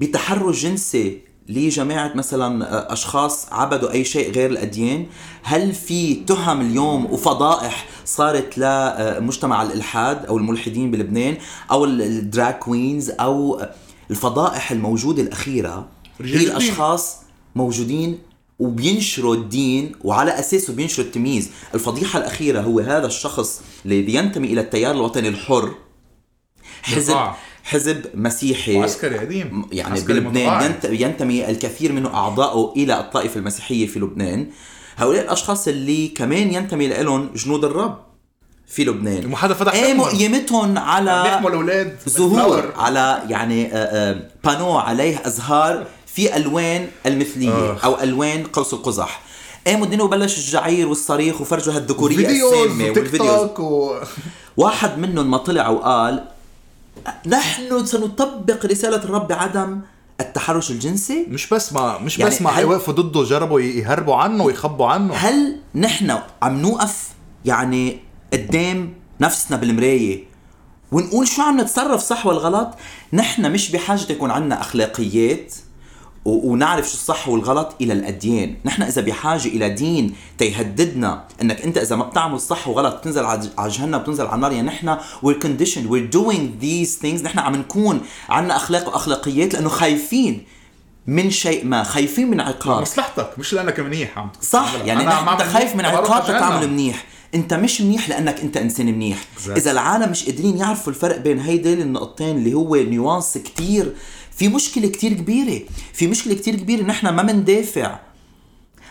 [0.00, 1.20] بتحرش جنسي
[1.50, 5.06] لجماعة مثلا أشخاص عبدوا أي شيء غير الأديان
[5.42, 11.36] هل في تهم اليوم وفضائح صارت لمجتمع الإلحاد أو الملحدين بلبنان
[11.70, 13.62] أو الدراك كوينز أو
[14.10, 15.88] الفضائح الموجودة الأخيرة
[16.20, 16.36] هي.
[16.36, 17.16] الأشخاص
[17.54, 18.18] موجودين
[18.58, 24.94] وبينشروا الدين وعلى اساسه بينشروا التمييز، الفضيحة الأخيرة هو هذا الشخص اللي بينتمي إلى التيار
[24.94, 25.74] الوطني الحر
[26.82, 27.14] حزب.
[27.64, 28.78] حزب مسيحي.
[28.78, 29.64] معسكري قديم.
[29.72, 34.46] يعني عسكري بلبنان ينتمي الكثير من اعضائه إلى الطائفة المسيحية في لبنان.
[34.96, 37.98] هؤلاء الأشخاص اللي كمان ينتمي لهم جنود الرب
[38.66, 39.26] في لبنان.
[39.26, 40.02] وما حدا فتح فمهم.
[40.02, 47.72] قيمتهم على بيحموا الاولاد ظهور على يعني آه، آه، بانو عليه أزهار في ألوان المثلية
[47.72, 47.84] آخ.
[47.84, 49.22] أو ألوان قوس القزح.
[49.66, 53.50] قاموا الدنيا وبلش الجعير والصريخ وفرجوا هالذكوريه السامة والفيديوز.
[53.58, 53.96] و...
[54.56, 56.24] واحد منهم ما طلع وقال
[57.26, 59.80] نحن سنطبق رسالة الرب بعدم
[60.20, 64.86] التحرش الجنسي؟ مش بس ما مش يعني بس ما حيوقفوا ضده جربوا يهربوا عنه ويخبوا
[64.86, 65.14] عنه.
[65.14, 67.08] هل نحن عم نوقف
[67.44, 67.98] يعني
[68.32, 70.24] قدام نفسنا بالمراية
[70.92, 72.74] ونقول شو عم نتصرف صح والغلط؟
[73.12, 75.54] نحن مش بحاجة يكون عنا أخلاقيات.
[75.54, 75.60] و-
[76.30, 81.96] ونعرف شو الصح والغلط إلى الأديان، نحن إذا بحاجة إلى دين تيهددنا إنك أنت إذا
[81.96, 83.24] ما بتعمل صح وغلط بتنزل
[83.58, 87.24] على جهنم بتنزل على النار يعني نحن we're conditioned we're doing these things.
[87.24, 90.44] نحن عم نكون عنا أخلاق وأخلاقيات لأنه خايفين
[91.06, 92.82] من شيء ما، خايفين من عقاب.
[92.82, 96.26] مصلحتك مش لأنك منيح عم صح يعني أنا أنت خايف من عقاب.
[96.26, 97.04] تعمل منيح.
[97.34, 99.18] أنت مش منيح لأنك أنت إنسان منيح.
[99.18, 99.50] Exactly.
[99.50, 103.92] إذا العالم مش قادرين يعرفوا الفرق بين هيدي النقطتين اللي هو نيوانس كتير
[104.40, 105.60] في مشكلة كتير كبيرة.
[105.92, 107.98] في مشكلة كتير كبيرة نحن ما مندافع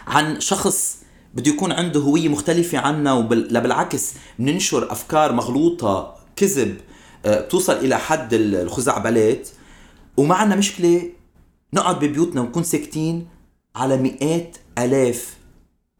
[0.07, 0.97] عن شخص
[1.33, 3.53] بده يكون عنده هوية مختلفة عنا وبال...
[3.53, 6.77] لا بالعكس بننشر أفكار مغلوطة كذب
[7.25, 9.49] آه، بتوصل إلى حد ال- الخزعبلات.
[10.17, 11.09] وما عنا مشكلة
[11.73, 13.27] نقعد ببيوتنا ونكون ساكتين
[13.75, 15.35] على مئات آلاف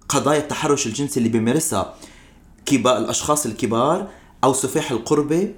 [0.10, 1.96] قضايا التحرش الجنسي اللي بيمارسها
[2.66, 4.10] كبار الأشخاص الكبار
[4.44, 5.54] أو سفاح القربة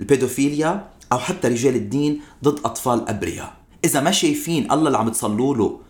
[0.00, 0.88] البيدوفيليا.
[1.12, 3.56] أو حتى رجال الدين ضد أطفال أبرياء.
[3.84, 5.80] إذا ما شايفين الله اللي عم تصلوا له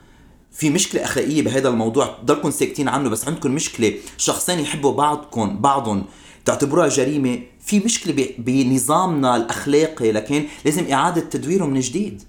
[0.53, 3.95] في مشكلة أخلاقية بهذا الموضوع ضلكم ساكتين عنه بس عندكم مشكلة.
[4.17, 6.05] شخصين يحبوا بعضكم بعضهم
[6.45, 7.39] تعتبروها جريمة.
[7.61, 12.23] في مشكلة بنظامنا الأخلاقي لكن لازم إعادة تدويره من جديد.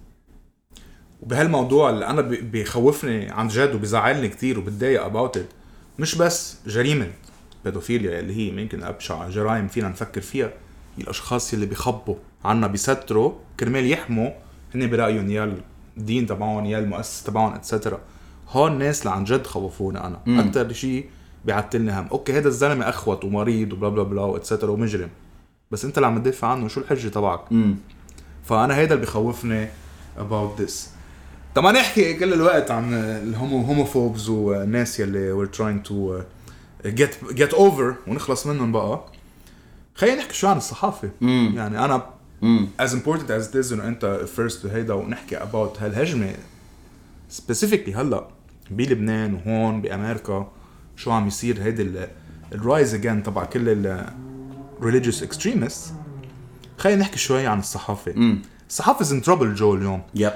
[1.22, 5.46] وبهالموضوع اللي أنا بي- بيخوفني عن جد وبيزعلني كتير وبتضايق about it
[6.00, 7.08] مش بس جريمة
[7.66, 10.52] بيدوفيليا اللي هي يمكن أبشع جرائم فينا نفكر فيها.
[10.98, 14.30] الأشخاص اللي بيخبوا عنا بيستروا كرمال يحموا
[14.76, 15.58] هن برأيهم يا
[15.98, 18.00] الدين تبعهم يا المؤسسه تبعهم etcetera
[18.50, 20.20] هون الناس اللي عن جد خوفوني أنا.
[20.28, 21.10] أكثر شيء
[21.46, 22.08] بيعتلني هم.
[22.12, 25.10] okay هذا الزلمة أخوت ومريض و blah blah blah و etcetera ومجرم.
[25.72, 27.42] بس أنت اللي عم تدافع عنه شو الحجة تبعك؟
[28.44, 29.68] فأنا هيدا اللي بخوفني
[30.18, 30.74] about this.
[31.56, 36.90] طب ما نحكي كل الوقت عن ال homo homophobes والناس يلي we're trying to uh,
[36.90, 39.06] get get over ونخلص منهم بقى.
[40.00, 41.10] خلينا نحكي شوي عن الصحافة.
[41.56, 42.04] يعني أنا
[42.82, 46.34] as important as it is إنه أنت first هيدا ونحكي about هالهجمة.
[47.38, 48.28] Specifically هلأ
[48.72, 50.52] بلبنان وهون بأمريكا
[50.96, 52.08] شو عم يصير هيدي
[52.54, 54.06] ال rise again تبع كل ال
[54.82, 55.92] religious extremists.
[56.78, 58.14] خلينا نحكي شوي عن الصحافة.
[58.70, 60.02] الصحافة is in trouble جو اليوم.
[60.16, 60.32] yep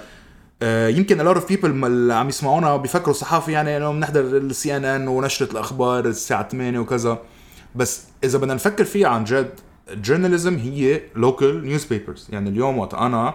[0.61, 4.77] آه، يمكن a lot of people اللي عم يسمعونا بيفكروا صحافي يعني إنه بنحضر السي
[4.77, 7.19] ان ان ونشرة الأخبار الساعة 8 وكذا.
[7.75, 9.59] بس إذا بدنا نفكر فيها عن جد
[9.89, 12.21] journalism هي local newspapers.
[12.29, 13.33] يعني اليوم وقت أنا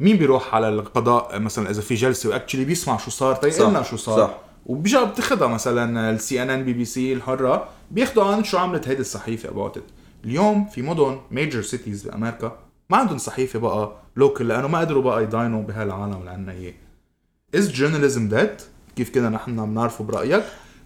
[0.00, 3.82] مين بيروح على القضاء؟ مثلا إذا في جلسة و actually بيسمع شو صار تيقول لنا
[3.82, 4.38] صح، شو صار؟ صح.
[4.66, 9.00] وبيجا بتاخذها مثلا السي ان ان بي بي سي الحرة بياخذوا عن شو عملت هيدي
[9.00, 9.82] الصحيفة about
[10.24, 12.58] اليوم في مدن major cities بأمريكا
[12.90, 16.74] ما عندهم صحيفة بقى local لأنه ما قدروا بقى يداينوا بهالعالم اللي عنا إياه.
[17.54, 18.62] is journalism dead
[18.96, 20.44] كيف كنا نحن بنعرفه برأيك؟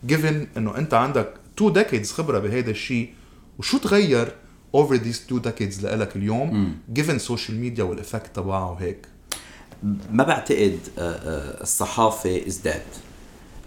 [0.08, 3.14] Given إنه أنت عندك two decades خبرة بهذا الشيء
[3.58, 4.34] وشو تغير
[4.76, 9.06] over these two decades لإلك اليوم given social media وال effect تبعه وهيك
[10.12, 12.98] ما بعتقد آه، آه، is dead.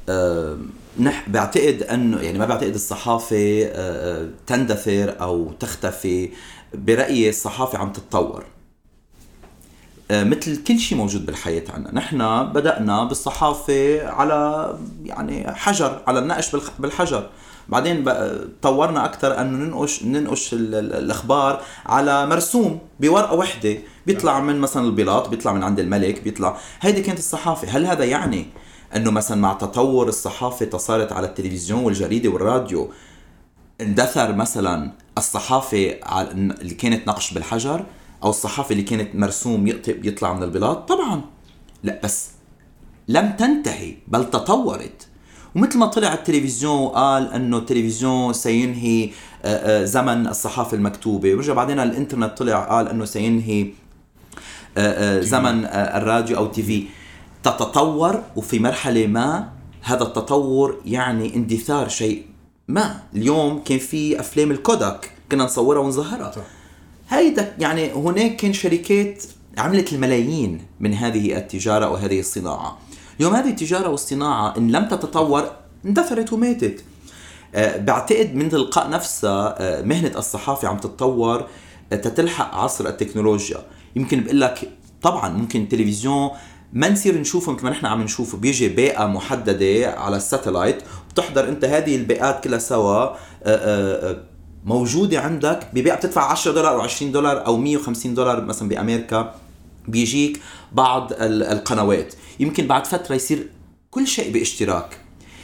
[0.10, 0.58] آه،
[1.00, 6.30] نح بعتقد انه يعني ما بعتقد الصحافة آه، تندثر أو تختفي.
[6.74, 8.46] برأيي الصحافة عم تتطور.
[10.12, 11.90] مثل كل شيء موجود بالحياة عنا.
[11.94, 12.18] نحن
[12.52, 14.74] بدأنا بالصحافة على
[15.06, 17.30] يعني حجر على النقش بالحجر.
[17.70, 18.06] بعدين
[18.62, 23.78] طورنا أكثر أنه ننقش ننقش ال- ال- الأخبار على مرسوم بورقة وحدة.
[24.08, 26.58] بيطلع من مثلا البلاط بيطلع من عند الملك بيطلع.
[26.82, 27.68] هيدي كانت الصحافة.
[27.68, 28.46] هل هذا يعني
[28.96, 32.90] أنه مثلا مع تطور الصحافة صارت على التلفزيون والجريدة والراديو
[33.82, 37.86] اندثر مثلا الصحافة على- اللي كانت نقش بالحجر؟
[38.24, 41.22] أو الصحافة اللي كانت مرسوم يطلع من البلاط؟ طبعا.
[41.84, 42.30] لا بس
[43.08, 45.08] لم تنتهي بل تطورت.
[45.56, 49.10] ومثل ما طلع التلفزيون وقال إنه التلفزيون سينهي
[49.84, 51.36] زمن الصحافة المكتوبة.
[51.36, 53.68] ورجع بعدين الإنترنت طلع قال إنه سينهي
[55.20, 56.86] زمن الراديو أو تي في.
[57.44, 59.50] تتطور وفي مرحلة ما
[59.82, 62.26] هذا التطور يعني اندثار شيء
[62.68, 63.00] ما.
[63.16, 66.34] اليوم كان في أفلام الكوداك كنا نصورها ونظهرها.
[67.10, 69.24] هيدا يعني هناك كان شركات
[69.58, 72.78] عملت الملايين من هذه التجارة وهذه الصناعة.
[73.20, 75.52] اليوم هذه التجارة والصناعة إن لم تتطور
[75.86, 76.84] اندثرت وماتت.
[77.56, 81.48] آه، بعتقد من تلقاء نفسها آه، مهنة الصحافة عم تتطور
[81.94, 83.58] آه، تتلحق عصر التكنولوجيا.
[83.96, 84.70] يمكن بقول لك
[85.02, 86.30] طبعا ممكن التلفزيون
[86.74, 88.38] ما نصير نشوفه مثل ما نحن عم نشوفه.
[88.38, 90.78] بيجي باقة محددة على الساتلايت
[91.10, 93.16] وبتحضر أنت هذه الباقات كلها سوا
[94.66, 99.36] موجودة عندك بباقة بتدفع 10 دولار أو 20 دولار أو 150 دولار مثلا بأمريكا
[99.88, 102.14] بيجيك بعض ال- القنوات.
[102.40, 103.48] يمكن بعد فترة يصير
[103.92, 104.98] كل شيء باشتراك.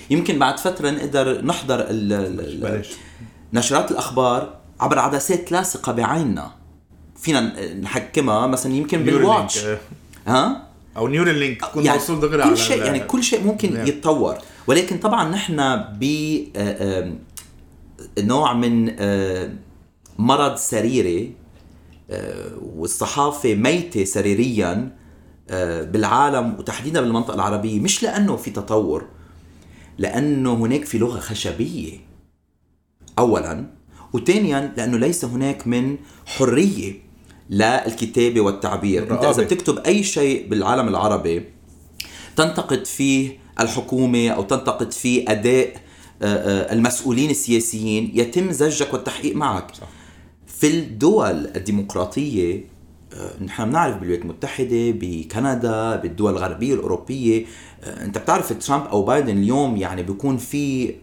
[0.09, 2.89] يمكن بعد فترة نقدر نحضر ال- ال- ال- بلاش.
[3.53, 6.51] نشرات الأخبار عبر عدسات لاصقة بعيننا.
[7.21, 9.77] فينا نحكمها مثلا يمكن بالواتش آه،
[10.27, 13.87] ها؟ أو Neuralink تكون يعني دغري كل شيء يعني كل شيء ممكن نعم.
[13.87, 14.37] يتطور.
[14.67, 15.55] ولكن طبعا نحن
[15.99, 16.03] ب
[16.55, 17.13] آه،
[18.19, 19.53] نوع من آه،
[20.17, 21.33] مرض سريري
[22.09, 24.97] آه، والصحافة ميتة سريريا
[25.49, 29.05] آه، بالعالم وتحديدا بالمنطقة العربية مش لأنه في تطور
[29.97, 31.97] لأنه هناك في لغة خشبية
[33.19, 33.65] أولا
[34.13, 36.93] وثانيا لأنه ليس هناك من حرية
[37.49, 39.43] للكتابة والتعبير إذا الرقابة.
[39.43, 41.45] بتكتب أي شيء بالعالم العربي
[42.35, 45.33] تنتقد فيه الحكومة أو تنتقد فيه آه،
[46.23, 49.87] المسؤولين السياسيين يتم زجك والتحقيق معك صح.
[50.47, 52.65] في الدول الديمقراطية
[53.13, 57.45] آه، نحن بنعرف بالولايات المتحدة بكندا بالدول الغربية الأوروبية
[57.83, 60.93] آه، أنت بتعرف ترامب أو بايدن اليوم يعني بيكون في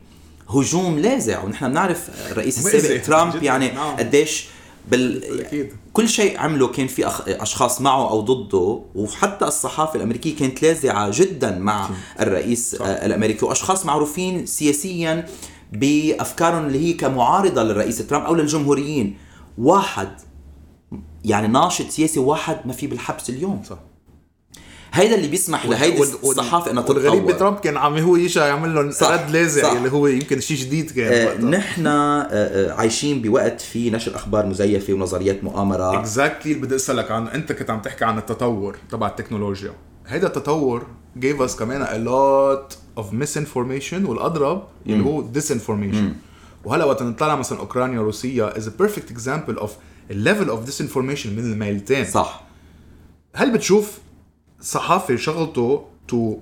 [0.51, 3.97] هجوم لاذع ونحن بنعرف الرئيس السابق ترامب يعني نعم.
[3.97, 4.47] قديش
[4.91, 5.73] بال أكيد.
[5.93, 7.29] كل شيء عمله كان في أخ...
[7.29, 12.87] أشخاص معه أو ضده وحتى الصحافة الأمريكية كانت لاذعة جدا مع الرئيس صح.
[12.87, 13.45] الأمريكي.
[13.45, 15.27] وأشخاص معروفين سياسيا
[15.73, 19.17] بأفكارهم اللي هي كمعارضة للرئيس ترامب أو للجمهوريين.
[19.59, 20.09] واحد
[21.25, 23.63] يعني ناشط سياسي واحد ما في بالحبس اليوم.
[23.69, 23.79] صح.
[24.99, 28.93] هيدا اللي بيسمح لهيدي الصحافة إنها والغريب تتطور بترامب كان عم هو يشا يعمل لهم
[29.03, 29.73] رد لاذع.
[29.73, 31.59] اللي هو يمكن شيء جديد كان آه،.
[31.59, 36.01] نحن آه، آه، عايشين بوقت في نشر أخبار مزيفة ونظريات مؤامرة.
[36.01, 39.73] اكزاكتلي اللي بدي أسألك عنه أنت كنت عم تحكي عن التطور تبع التكنولوجيا.
[40.07, 40.87] هيدا التطور
[41.21, 46.29] gave us كمان a lot of misinformation والأضرب اللي هو disinformation.
[46.65, 49.69] وهلا وقت نطلع مثلا أوكرانيا روسيا is a perfect example of
[50.11, 52.05] a level of disinformation من الميلتين.
[52.05, 52.45] صح.
[53.35, 53.99] هل بتشوف
[54.61, 56.37] صحافي شغلته تو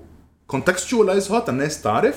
[0.53, 2.15] contextualize هات الناس تعرف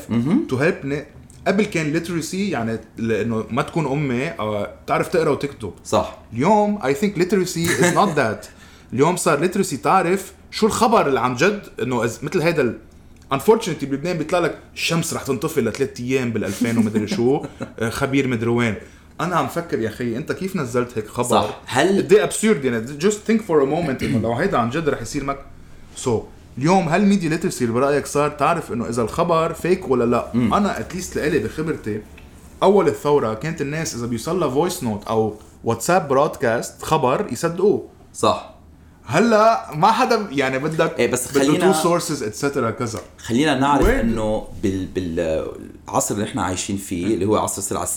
[0.48, 1.04] to help
[1.46, 5.72] قبل كان literacy يعني لأنه ما تكون امي أو تعرف تقرأ وتكتب.
[5.84, 6.18] صح.
[6.32, 8.46] اليوم I think literacy is not that.
[8.92, 12.78] اليوم صار literacy تعرف شو الخبر اللي عن جد إنه مثل هيدا ال...
[13.34, 17.42] unfortunately بلبنان بيطلع لك الشمس رح تنطفي لثلاث أيام بال 2000 ومدري شو
[17.78, 18.74] آه، خبير مدري وين.
[19.20, 21.60] أنا عم فكر يا أخي أنت كيف نزلت هيك خبر؟ صح.
[21.66, 24.88] هل- قد إيه absurd يعني؟ Just think for a moment إنه لو هيدا عن جد
[24.88, 25.38] رح يصير مك
[26.00, 26.22] so so,
[26.58, 30.80] اليوم هل media literacy اللي برأيك صار؟ تعرف إنه إذا الخبر فيك ولا لا؟ أنا
[30.80, 32.00] at least لإلي بخبرتي
[32.62, 35.34] أول الثورة كانت الناس إذا بيوصل لها voice note أو
[35.64, 37.86] واتساب broadcast خبر يصدقوه.
[38.14, 38.54] صح.
[39.11, 44.46] هلا ما حدا يعني بدك إيه، بس خلينا- تو سورسز اتسترا كذا خلينا نعرف؟ إنه
[44.62, 47.88] بال بالعصر اللي إحنا عايشين فيه اللي هو عصر السرعه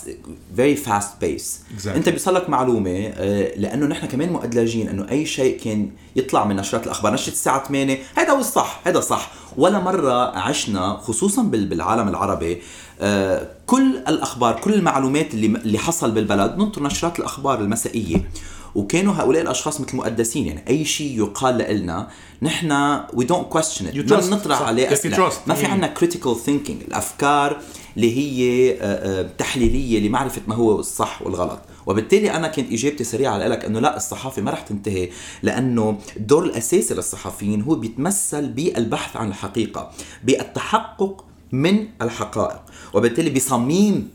[0.56, 1.60] very fast pace.
[1.96, 6.56] أنت بيوصل لك معلومة آه، لأنه نحن كمان مؤدلجين إنه أي شيء كان يطلع من
[6.56, 11.66] نشرات الأخبار نشرة الساعة 8 هذا هو الصح هذا صح ولا مرة عشنا خصوصا بال-
[11.66, 12.62] بالعالم العربي
[13.00, 18.28] آه، كل الأخبار كل المعلومات اللي اللي حصل بالبلد ننطر نشرات الأخبار المسائية
[18.74, 22.08] وكانوا هؤلاء الأشخاص مثل مؤدسين يعني أي شيء يقال لنا
[22.42, 24.20] نحن we don't question you ما.
[24.20, 24.62] بنطرح.
[24.62, 25.32] عليه أسئلة.
[25.46, 25.66] ما في.
[25.66, 27.60] عندنا critical thinking الأفكار
[27.96, 28.76] اللي هي آه،
[29.20, 33.96] آه، تحليلية لمعرفة ما هو الصح والغلط وبالتالي أنا كانت إجابتي سريعة لك إنه لا
[33.96, 35.08] الصحافة ما رح تنتهي
[35.42, 39.90] لأنه الدور الاساسي للصحفيين هو بيتمثل بالبحث عن الحقيقة
[40.24, 42.60] بالتحقق من الحقائق
[42.94, 44.08] وبالتالي بصميم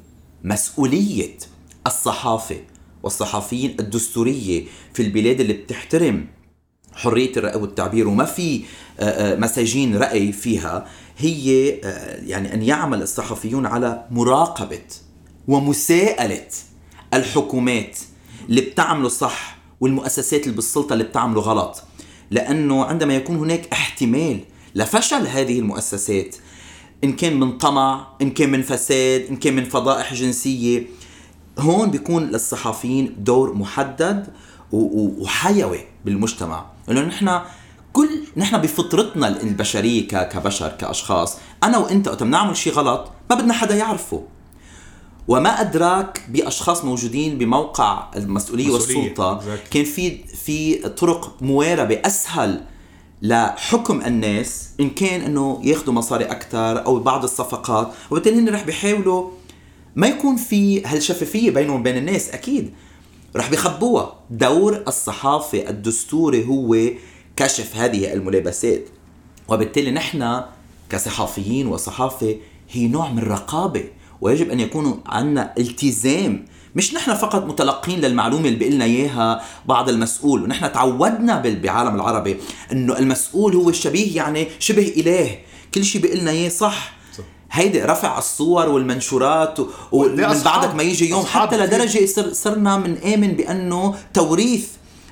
[0.43, 1.37] مسؤولية
[1.87, 2.57] الصحافة
[3.03, 6.27] والصحفيين الدستورية في البلاد اللي بتحترم
[6.93, 8.63] حرية الرأي والتعبير وما في
[8.99, 14.81] آه، آه، مساجين رأي فيها هي آه، يعني أن يعمل الصحفيون على مراقبة
[15.47, 16.47] ومساءلة
[17.13, 17.99] الحكومات
[18.49, 21.83] اللي بتعمله صح والمؤسسات اللي بالسلطة اللي بتعمله غلط.
[22.31, 24.39] لأنه عندما يكون هناك احتمال
[24.75, 26.35] لفشل هذه المؤسسات
[27.03, 30.83] إن كان من طمع إن كان من فساد إن كان من فضائح جنسية
[31.59, 34.27] هون بيكون للصحفيين دور محدد
[34.71, 37.39] وحيوي بالمجتمع لأنه نحن
[37.93, 43.75] كل نحن بفطرتنا البشرية كبشر كأشخاص أنا وأنت وقت بنعمل شيء غلط ما بدنا حدا
[43.75, 44.23] يعرفه
[45.27, 49.69] وما أدراك بأشخاص موجودين بموقع المسؤولية مسؤولية، والسلطة exactly.
[49.71, 52.61] كان في في طرق مواربه اسهل
[53.21, 59.29] لحكم الناس إن كان إنه ياخذوا مصاري أكثر أو بعض الصفقات وبالتالي هن رح بيحاولوا
[59.95, 62.73] ما يكون في هالشفافية بينهم وبين الناس أكيد.
[63.35, 66.77] رح بيخبوها دور الصحافة الدستوري هو
[67.35, 68.81] كشف هذه الملابسات.
[69.47, 70.41] وبالتالي نحن
[70.89, 72.35] كصحافيين وصحافة
[72.71, 73.83] هي نوع من الرقابة.
[74.21, 76.45] ويجب أن يكون عندنا التزام.
[76.75, 80.43] مش نحن فقط متلقين للمعلومة اللي بيقلنا إياها بعض المسؤول.
[80.43, 82.37] ونحن تعودنا بال- بعالم العربي
[82.71, 85.37] إنه المسؤول هو الشبيه يعني شبه إله.
[85.73, 86.98] كل شيء بيقلنا إياه صح صح.
[87.51, 89.57] هيدي رفع الصور والمنشورات
[89.91, 91.57] ومن بعدك ما يجي يوم حتى.
[91.57, 94.67] لدرجة صر صرنا بنآمن بأنه توريث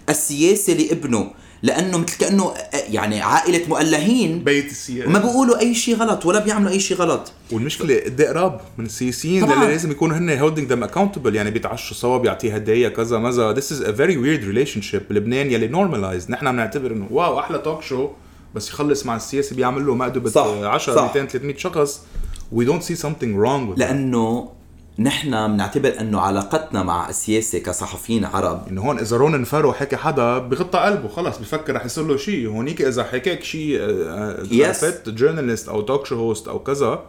[0.10, 1.32] السياسة لابنه
[1.64, 2.54] لأنه مثل كأنه
[2.90, 7.32] يعني عائلة مؤلهين بيت السياسة وما بيقولوا أي شيء غلط ولا بيعملوا أي شيء غلط
[7.52, 9.54] والمشكلة قد إيه قراب من السياسيين طبعاً.
[9.56, 13.64] اللي لازم يكونوا هن holding them accountable يعني بيتعشوا سوا بيعطيه هدايا كذا مزا this
[13.74, 18.10] is a very weird relationship بلبنان يلي normalized نحن بنعتبر إنه wow أحلى talk show
[18.56, 21.04] بس يخلص مع السياسي بيعمل له مأدبة صح، 10 صح.
[21.04, 22.02] 200 300 شخص
[22.56, 23.78] we don't see something wrong with.
[23.80, 24.50] لأنه
[25.00, 30.38] نحن بنعتبر أنه علاقتنا مع السياسة كصحفيين عرب انه هون إذا رونن فرو حكى حدا
[30.38, 33.80] بغطى قلبه خلص بفكر رح يصير له شيء هونيك إذا حكاك شيء.
[34.52, 37.00] عرفت جورنالست أو توك شو هوست أو كذا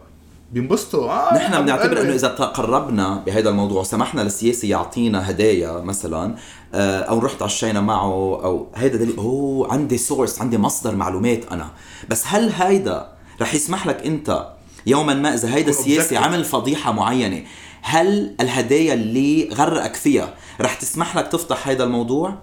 [0.51, 2.01] بينبسطوا آه نحن بنعتبر.
[2.01, 6.35] إنه إذا قربنا بهذا الموضوع سمحنا للسياسي يعطينا هدايا مثلا
[6.73, 11.71] آه، أو رحت عشينا معه أو هيدا دليل أوه عندي سورس عندي مصدر معلومات أنا
[12.09, 13.07] بس هل هيدا
[13.41, 14.47] رح يسمح لك أنت
[14.89, 16.17] يوما ما إذا هيدا السياسي.
[16.17, 17.43] عمل فضيحة معينة
[17.81, 22.37] هل الهدايا اللي غرقك فيها رح تسمح لك تفتح هيدا الموضوع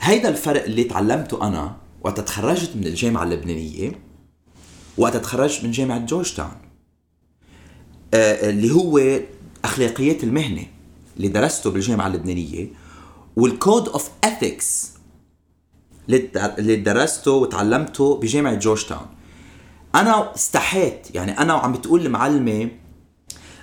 [0.00, 3.92] هيدا الفرق اللي تعلمته أنا وقت تخرجت من الجامعة اللبنانية
[4.98, 6.50] وقت تخرجت من جامعة جورج تاون
[8.14, 9.20] آه، اللي هو
[9.64, 10.66] أخلاقيات المهنة
[11.16, 12.68] اللي درسته بالجامعة اللبنانية
[13.36, 14.90] وال code of ethics
[16.08, 19.06] اللي درسته وتعلمته بجامعة جورج تاون
[19.94, 21.06] أنا استحيت.
[21.14, 22.68] يعني أنا وعم بتقول المعلمه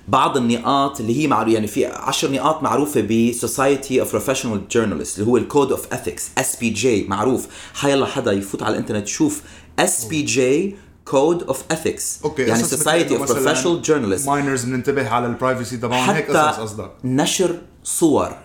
[0.08, 5.20] بعض النقاط اللي هي معروفة يعني في عشر نقاط معروفة ب Society of Professional Journalists
[5.20, 7.48] اللي هو ال code of ethics SPJ معروف.
[7.74, 9.42] حيلا حدا يفوت على الإنترنت يشوف
[9.80, 14.26] SPJ code of ethics okay يعني of مثلاً Professional Journalists.
[14.26, 16.92] minors بننتبه على ال privacy تبعهم هيك قصص قصدك.
[17.04, 18.38] نشر صور.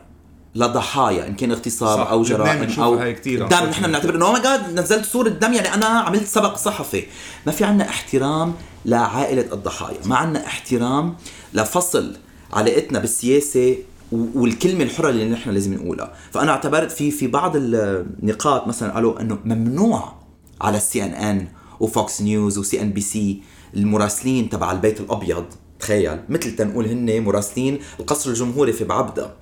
[0.55, 2.11] لضحايا إن كان اغتصاب صح.
[2.11, 2.95] أو جرائم أو
[3.25, 3.57] دم.
[3.57, 7.05] نحن بنعتبر إنه my God نزلت صورة دم يعني أنا عملت سبق صحفي
[7.47, 11.17] ما في عنا احترام لعائلة الضحايا ما عنا احترام
[11.55, 12.17] لفصل
[12.53, 13.77] علاقتنا بالسياسة
[14.13, 19.39] والكلمة الحرة اللي نحن لازم نقولها فأنا اعتبرت في في بعض النقاط مثلا قالوا إنه
[19.45, 20.13] ممنوع
[20.61, 21.49] على ال CNN
[21.81, 23.43] و Fox News و CNBC
[23.77, 25.45] المراسلين تبع البيت الأبيض
[25.81, 29.42] تخيل مثل تنقول هن مراسلين القصر الجمهوري في بعبدة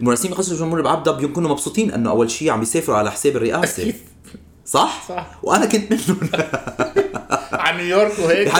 [0.00, 3.96] المراسلين بقصر الجمهوري بعبده بيكونوا مبسوطين انه اول شيء عم بيسافروا على حساب الرئاسة أكيد.
[4.66, 5.26] صح؟ صح.
[5.42, 6.20] وأنا كنت منهم
[7.52, 8.52] على نيويورك وهيك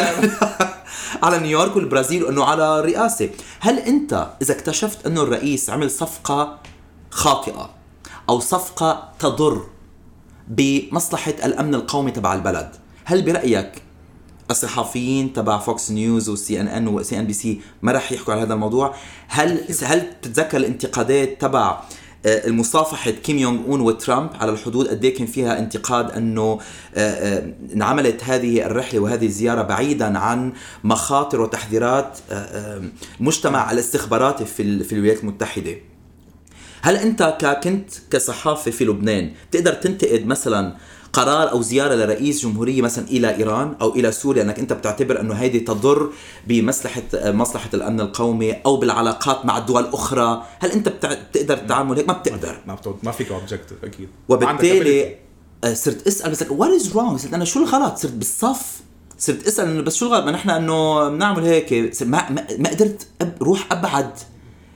[1.23, 3.31] على نيويورك والبرازيل وإنه على الرئاسة
[3.61, 6.59] هل أنت إذا اكتشفت إنه الرئيس عمل صفقة
[7.11, 7.71] خاطئة
[8.29, 9.67] أو صفقة تضر
[10.49, 12.71] بمصلحة الأمن القومي تبع البلد
[13.05, 13.83] هل برأيك
[14.51, 18.95] الصحفيين تبع Fox News و CNN و CNBC ما راح يحكوا على هذا الموضوع.
[19.29, 21.81] هل هل بتتذكر الانتقادات تبع
[22.27, 26.59] آه، المصافحة كيم يونغ اون وترامب على الحدود؟ قد إيه كان فيها انتقاد إنه
[26.95, 30.53] آه، آه، انعملت هذه الرحلة وهذه الزيارة بعيدا عن
[30.85, 32.19] مخاطر وتحذيرات
[33.21, 35.77] المجتمع الاستخباراتي في في الولايات المتحدة؟
[36.83, 40.77] هل أنت كنت كصحافي في لبنان بتقدر تنتقد مثلا
[41.13, 45.35] قرار أو زيارة لرئيس جمهورية مثلا إلى إيران أو إلى سوريا إنك أنت بتعتبر إنه
[45.35, 46.11] هيدي تضر
[46.47, 52.15] بمصلحة مصلحة الأمن القومي أو بالعلاقات مع الدول الاخرى هل أنت بتقدر تعمل هيك؟ ما
[52.15, 52.61] بتقدر.
[52.67, 52.79] ما.
[53.03, 54.09] ما فيك objective أكيد.
[54.29, 55.17] وبالتالي.
[55.65, 58.81] آه، صرت أسأل بس what is wrong صرت أنا شو الغلط؟ صرت بالصف.
[59.19, 62.03] صرت أسأل إنه بس شو الغلط؟ ما نحن إنه بنعمل هيك.
[62.03, 63.07] ما, ما, قدرت
[63.43, 64.11] روح أبعد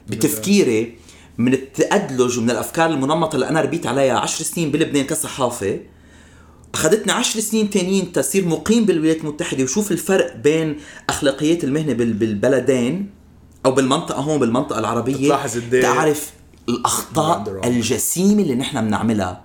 [0.07, 0.97] بتفكيري
[1.37, 5.79] من التأدلج ومن الأفكار المنمطه اللي أنا ربيت عليها عشر سنين بلبنان كصحافي
[6.75, 10.77] اخذتني عشر سنين تانيين تصير مقيم بالولايات المتحدة وشوف الفرق بين
[11.09, 13.09] أخلاقيات المهنة بال- بالبلدين
[13.65, 16.33] أو بالمنطقة هون بالمنطقة العربية بتلاحظ قد إيه؟ تعرف
[16.69, 19.43] الأخطاء الجسيمة اللي نحن بنعملها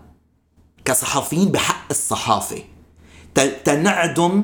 [0.84, 2.62] كصحفيين بحق الصحافة
[3.64, 4.42] تنعدم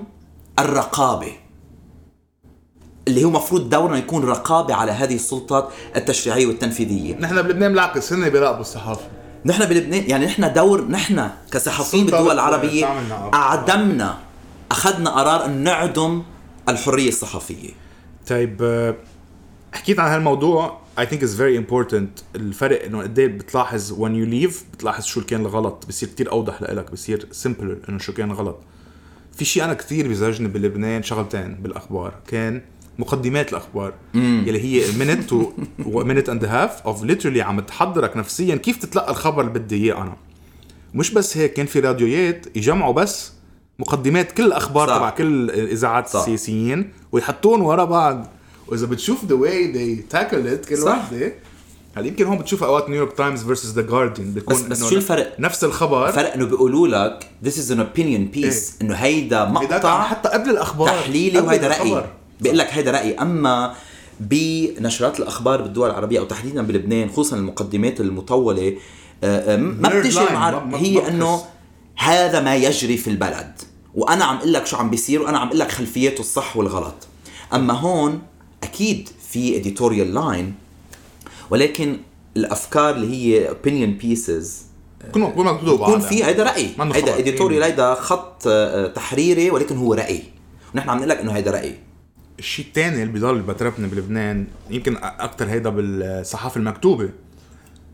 [0.59, 1.32] الرقابة
[3.09, 7.14] اللي هو مفروض دورنا يكون رقابة على هذه السلطات التشريعية والتنفيذية.
[7.16, 9.11] نحن بلبنان بالعكس هن بيراقبوا الصحافة.
[9.45, 13.34] نحن بلبنان يعني نحن دور نحن كصحفيين بالدول العربية نعم.
[13.34, 14.18] أعدمنا
[14.70, 16.22] أخذنا قرار إن نعدم
[16.68, 17.70] الحرية الصحفيه
[18.26, 18.95] طيب آه،
[19.72, 20.78] حكيت عن هالموضوع.
[20.99, 22.22] I think it's very important.
[22.37, 25.84] الفرق إنه قد إيه بتلاحظ when you leave بتلاحظ شو كان الغلط.
[25.89, 28.59] بصير كتير أوضح لك بصير simpler إنه شو كان غلط
[29.37, 32.14] في شيء أنا كثير بزعجني بلبنان شغلتين بالأخبار.
[32.28, 32.62] كان
[32.99, 38.57] مقدمات الأخبار يلي هي minute و minute and a half of literally عم تحضرك نفسيا
[38.57, 40.17] كيف تتلقى الخبر اللي بدي إياه أنا
[40.95, 43.33] مش بس هيك كان في راديويات يجمعوا بس
[43.79, 44.89] مقدمات كل الأخبار.
[44.89, 46.15] تبع كل الإذاعات.
[46.15, 48.27] السياسيين ويحطون ورا بعض
[48.69, 50.83] وإذا بتشوف the way they tackle it كل.
[50.83, 51.33] وحدة
[51.97, 54.97] هلا يمكن هون بتشوف أوقات New York Times versus The Guardian بيكون بس- بس شو
[54.97, 60.03] الفرق؟ نفس الخبر الفرق إنه بيقولوا لك this is an opinion piece إنه هيدا مقطع
[60.03, 61.69] حتى قبل الأخبار تحليلي وهيدا.
[61.69, 62.05] رأيي
[62.41, 63.14] بيقول لك هيدا رأيي.
[63.14, 63.74] أما
[64.20, 68.76] بنشرات الأخبار بالدول العربية أو تحديدا بلبنان خصوصا المقدمات المطولة
[69.24, 71.43] آه، آه، ما بتجي مع هي إنه.
[71.97, 73.53] هذا ما يجري في البلد.
[73.95, 76.95] وأنا عم أقول لك شو عم بيصير وأنا عم أقول لك خلفياته الصح والغلط.
[77.55, 78.22] أما هون
[78.62, 80.55] أكيد في editorial line
[81.51, 81.97] ولكن
[82.37, 84.47] الأفكار اللي هي opinion pieces
[85.12, 86.70] كنا كنا مكتوب يكون في هيدا رأي.
[86.80, 87.18] هيدا.
[87.19, 90.22] editorial هيدا خط آه، تحريري ولكن هو رأي.
[90.74, 91.86] ونحن عم نقول لك إنه هيدا رأي.
[92.39, 97.09] الشيء الثاني اللي بضل بتربنا بلبنان يمكن أكثر هيدا بالصحافة المكتوبة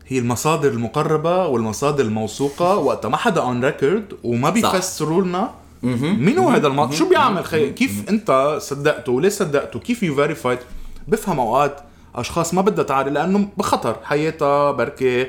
[0.07, 3.09] هي المصادر المقربة والمصادر الموثوقة وقتها.
[3.09, 5.51] ما حدا on record وما بيفسروا لنا
[5.83, 10.59] مين هو هذا المصدر شو بيعمل؟ خي كيف انت صدقته؟ وليش صدقته؟ كيف you verified
[11.07, 11.81] بفهم أوقات
[12.15, 13.97] أشخاص ما بدها تعرف لأنه بخطر.
[14.03, 15.27] حياتها بركي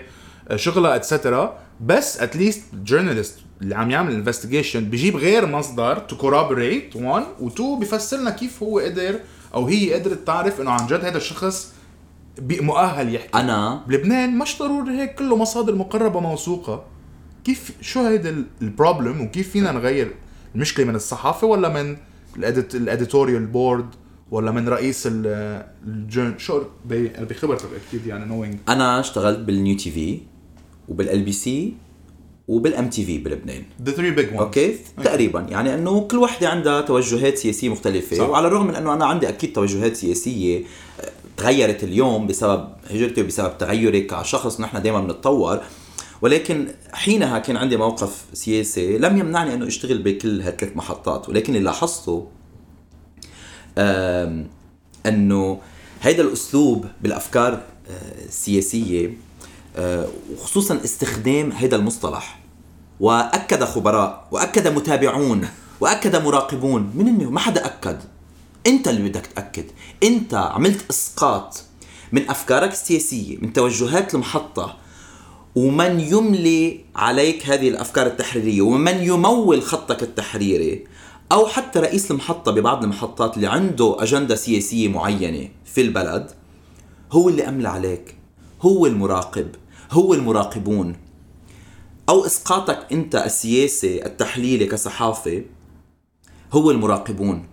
[0.56, 6.96] شغلها etcetera بس at least journalist اللي عم يعمل investigation بجيب غير مصدر to corroborate
[6.96, 9.20] 1 و2 بفسر لنا كيف هو قدر
[9.54, 11.72] أو هي قدرت تعرف إنه عن جد هذا الشخص
[12.50, 13.38] مؤهل يحكي.
[13.38, 16.84] أنا بلبنان مش ضروري هيك كله مصادر مقربة موثوقة.
[17.44, 20.14] كيف شو هيدا ال problem وكيف فينا نغير
[20.54, 21.96] المشكلة من الصحافة ولا من
[22.36, 23.86] ال edit ال editorial board
[24.30, 30.20] ولا من رئيس ال- الجن شو بخبرتك أكيد يعني نوينج أنا اشتغلت بال New TV
[30.88, 31.74] وبال LBC
[32.48, 33.62] وبال MTV بلبنان.
[33.82, 35.40] the three big okay تقريبا.
[35.40, 38.16] يعني أنه كل وحدة عندها توجهات سياسية مختلفة.
[38.16, 38.28] صح.
[38.28, 40.64] وعلى الرغم من أنه أنا عندي أكيد توجهات سياسية
[41.00, 45.60] آه، تغيرت اليوم بسبب هجرتي وبسبب تغيري كشخص نحن دائما بنتطور.
[46.22, 51.28] ولكن حينها كان عندي موقف سياسي لم يمنعني أنه أشتغل بكل هالثلاث محطات.
[51.28, 52.26] ولكن اللي لاحظته
[55.06, 55.60] أنه
[56.02, 59.16] هيدا الأسلوب بالأفكار آه، السياسية
[59.78, 62.40] وخصوصا استخدام هيدا المصطلح.
[63.00, 65.48] وأكد خبراء وأكد متابعون
[65.80, 67.98] وأكد مراقبون من إنه ما حدا أكد.
[68.66, 69.64] أنت اللي بدك تأكد.
[70.02, 71.62] أنت عملت إسقاط
[72.12, 74.76] من أفكارك السياسية من توجهات المحطة.
[75.54, 80.86] ومن يملي عليك هذه الأفكار التحريرية ومن يمول خطك التحريري
[81.32, 86.30] أو حتى رئيس المحطة ببعض المحطات اللي عنده أجندة سياسية معينة في البلد
[87.12, 88.16] هو اللي أملى عليك.
[88.62, 89.48] هو المراقب.
[89.90, 90.96] هو المراقبون.
[92.08, 95.44] أو إسقاطك أنت السياسي التحليلي كصحافي
[96.52, 97.46] هو المراقبون.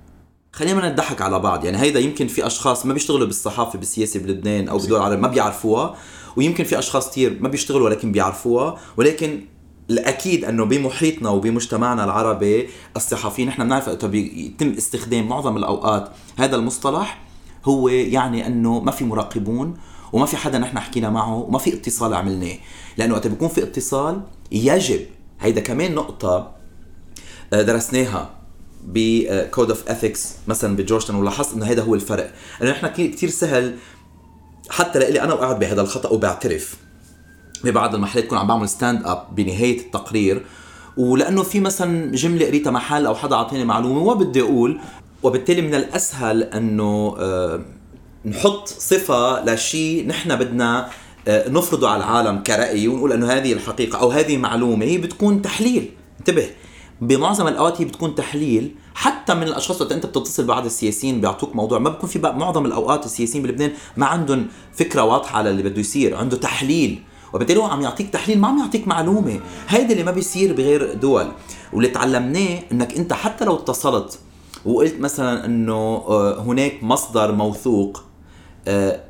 [0.53, 4.67] خلينا ما نضحك على بعض يعني هيدا يمكن في أشخاص ما بيشتغلوا بالصحافة بالسياسة بلبنان
[4.67, 5.95] أو بدول العرب ما بيعرفوها
[6.35, 9.41] ويمكن في أشخاص كثير ما بيشتغلوا ولكن بيعرفوها ولكن
[9.89, 17.21] الأكيد إنه بمحيطنا وبمجتمعنا العربي الصحفيين نحن بنعرف وقتها بيتم استخدام معظم الأوقات هذا المصطلح
[17.65, 19.73] هو يعني إنه ما في مراقبون
[20.13, 22.55] وما في حدا نحن حكينا معه وما في اتصال عملناه.
[22.97, 25.05] لأنه وقت بيكون في اتصال يجب.
[25.39, 26.51] هيدا كمان نقطة
[27.53, 28.29] آه، درسناها
[28.83, 32.33] ب code of ethics مثلا بجورجتون ولاحظت إنه هذا هو الفرق.
[32.61, 33.75] إنه نحن كثير سهل
[34.69, 36.77] حتى لإلي أنا وقعت بهذا الخطأ وبعترف.
[37.63, 40.45] ببعض المحلات كون عم بعمل stand up بنهاية التقرير.
[40.97, 44.79] ولأنه في مثلا جملة قريتها محل أو حدا أعطاني معلومة وما بدي أقول
[45.23, 47.61] وبالتالي من الأسهل إنه آه،
[48.25, 50.89] نحط صفة لشيء نحن بدنا
[51.27, 55.91] آه، نفرضه على العالم كرأي ونقول إنه هذه الحقيقة أو هذه معلومة هي بتكون تحليل.
[56.19, 56.49] انتبه
[57.01, 58.75] بمعظم الأوقات هي بتكون تحليل.
[58.95, 62.65] حتى من الأشخاص وقت أنت بتتصل ببعض السياسيين بيعطوك موضوع ما بكون في بقى معظم
[62.65, 67.03] الأوقات السياسيين بلبنان ما عندهم فكرة واضحة على اللي بده يصير عنده تحليل.
[67.33, 69.39] وبالتالي هو عم يعطيك تحليل ما عم يعطيك معلومة.
[69.67, 71.31] هيدا اللي ما بيصير بغير دول.
[71.73, 74.19] واللي تعلمناه إنك أنت حتى لو اتصلت
[74.65, 75.73] وقلت مثلا إنه
[76.07, 78.03] آه، هناك مصدر موثوق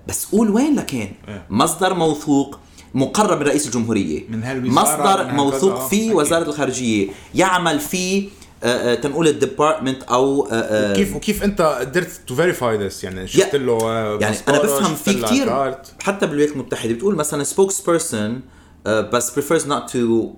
[0.08, 1.46] بس قول وين لكان إيه.
[1.50, 2.60] مصدر موثوق
[2.94, 5.88] مقرب من رئيس الجمهورية من مصدر من موثوق.
[5.88, 6.16] فيه أكيد.
[6.16, 8.30] وزارة الخارجية يعمل فيه
[8.64, 13.04] آه، آه، تنقول ال department أو آه، آه، كيف وكيف أنت قدرت to verify this
[13.04, 15.76] يعني شفت له آه، يعني أنا بفهم في كثير.
[16.04, 18.40] حتى بالولايات المتحدة بتقول مثلا person
[18.86, 19.98] uh, بس prefers not to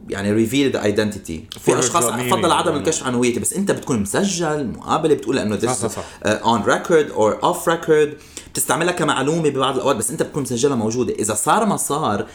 [0.09, 2.51] يعني reveal the identity For في أشخاص فضل meaning.
[2.51, 7.09] عدم الكشف عن هويتي بس أنت بتكون مسجل مقابلة بتقول إنه this uh, on record
[7.16, 8.09] or off record
[8.54, 11.14] بتستعملها كمعلومة ببعض الأوقات بس أنت بتكون مسجلها موجودة.
[11.14, 12.26] إذا صار ما صار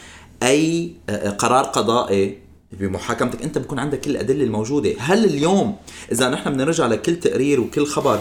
[0.43, 2.37] أي uh, قرار قضائي
[2.71, 4.93] بمحاكمتك أنت بكون عندك كل الأدلة الموجودة.
[4.99, 5.75] هل اليوم
[6.11, 8.19] إذا نحن بنرجع لكل تقرير وكل خبر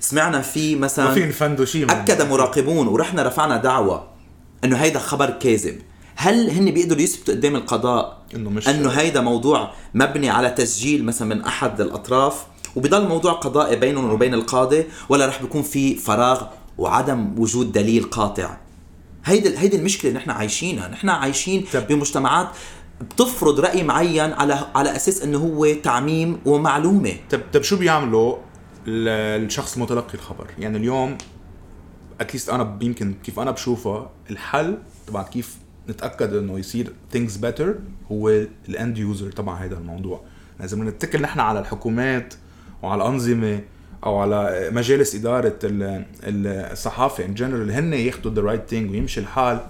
[0.00, 4.08] سمعنا فيه مثلا ما في نفندوا شيء أكد مراقبون ورحنا رفعنا دعوى
[4.64, 5.78] إنه هيدا خبر كاذب.
[6.14, 11.28] هل هن بيقدروا يثبتوا قدام القضاء إنه مش- إنه هيدا موضوع مبني على تسجيل مثلا
[11.34, 16.42] من أحد الأطراف وبضل موضوع قضائي بينهم وبين القاضي ولا رح بيكون في فراغ
[16.78, 18.56] وعدم وجود دليل قاطع.
[19.24, 20.88] هيدي هيدي المشكلة اللي نحن عايشينها.
[20.88, 22.48] نحن عايشين طب- بمجتمعات
[23.00, 27.12] بتفرض رأي معين على على أساس إنه هو تعميم ومعلومة.
[27.30, 28.36] طب طب شو بيعملوا
[28.86, 31.18] ال- الشخص متلقي الخبر؟ يعني اليوم
[32.20, 35.56] اتليست أنا يمكن كيف أنا بشوفها الحل تبع كيف
[35.88, 37.66] نتأكد إنه يصير things better
[38.12, 38.28] هو
[38.68, 40.20] ال end user تبع هذا الموضوع.
[40.60, 42.34] بدنا نتكل نحن على الحكومات
[42.82, 43.60] وعلى الأنظمة
[44.04, 45.82] أو على مجالس إدارة ال-
[46.22, 49.60] ال- الصحافة in general هن ياخذوا the right thing ويمشي الحال.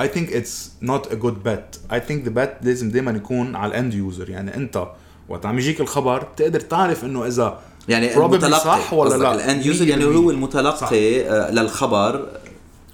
[0.00, 1.78] I think it's not a good bet.
[1.92, 4.86] I think the bet لازم دائما يكون على ال end user يعني أنت
[5.28, 9.34] وقت عم يجيك الخبر تقدر تعرف إنه إذا يعني المتلقي صح ولا لا.
[9.34, 10.06] ال end user يعني 100%.
[10.06, 10.34] هو صح.
[10.34, 12.26] المتلقي آه، للخبر.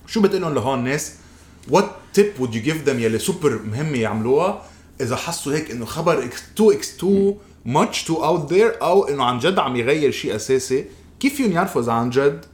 [0.06, 1.12] شو بتقول لهم لهون الناس؟
[1.70, 1.84] What
[2.18, 4.62] tip would you give them يلي سوبر مهمة يعملوها؟
[5.00, 7.04] إذا حسوا هيك إنه خبر X2 X2
[7.66, 10.84] much too out there أو إنه عن جد عم يغير شيء أساسي.
[11.20, 12.44] كيف فيهم يعرفوا إذا عن جد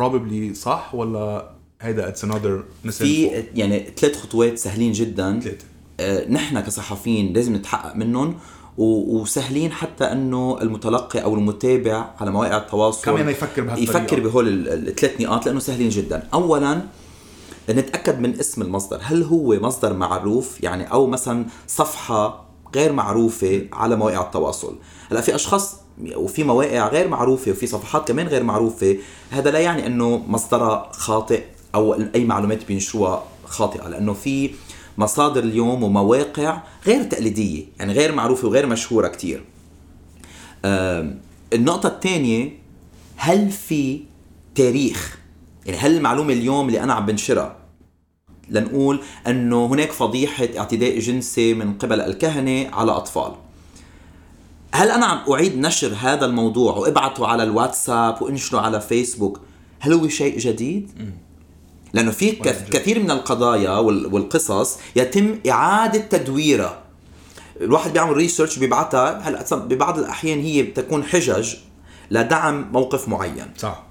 [0.00, 1.50] probably صح ولا
[1.80, 5.40] هيدا it's another في يعني ثلاث خطوات سهلين جدا.
[5.40, 5.64] ثلاثة.
[6.00, 8.34] آه، نحن كصحفيين لازم نتحقق منهم
[8.78, 13.90] وسهلين حتى إنه المتلقي أو المتابع على مواقع التواصل كمان يفكر بهالطريقة.
[14.00, 16.28] يفكر بهول ال- الثلاث نقاط لأنه سهلين جدا.
[16.34, 16.82] اولا
[17.70, 18.98] نتأكد من اسم المصدر.
[19.02, 22.44] هل هو مصدر معروف؟ يعني أو مثلا صفحة
[22.74, 24.78] غير معروفة على مواقع التواصل.
[25.10, 25.76] هلا في أشخاص
[26.16, 28.96] وفي مواقع غير معروفة وفي صفحات كمان غير معروفة
[29.30, 31.42] هذا لا يعني إنه مصدرها خاطئ
[31.74, 34.50] أو أي معلومات بينشروها خاطئة لأنه في
[34.98, 39.44] مصادر اليوم ومواقع غير تقليدية يعني غير معروفة وغير مشهورة كتير.
[40.64, 41.20] آم،
[41.52, 42.50] النقطة الثانية
[43.16, 44.00] هل في
[44.54, 45.18] تاريخ؟
[45.66, 47.56] يعني هل المعلومة اليوم اللي أنا عم بنشرها
[48.48, 53.32] لنقول أنه هناك فضيحة اعتداء جنسي من قبل الكهنة على أطفال.
[54.74, 59.40] هل أنا عم أعيد نشر هذا الموضوع وأبعته على الواتساب وإنشره على فيسبوك؟
[59.80, 60.90] هل هو شيء جديد؟
[61.94, 66.78] لأنه في كث- كثير من القضايا وال- والقصص يتم إعادة تدويرها.
[67.60, 71.54] الواحد بيعمل ريسيرش بيبعتها هلأ ببعض الأحيان هي بتكون حجج
[72.10, 73.46] لدعم موقف معين.
[73.58, 73.82] صح.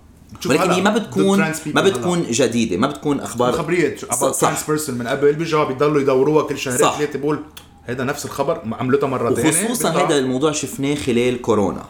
[0.46, 5.34] ولكن هي ما بتكون ما بتكون جديدة ما بتكون أخبار خبرية trans person من قبل
[5.34, 6.80] بيجوا بيضلوا يدوروها كل شهرين.
[6.80, 7.40] ثلاثة بقول
[7.86, 11.86] هيدا نفس الخبر؟ عملتها مرة ثانية وخصوصا هذا الموضوع شفناه خلال كورونا.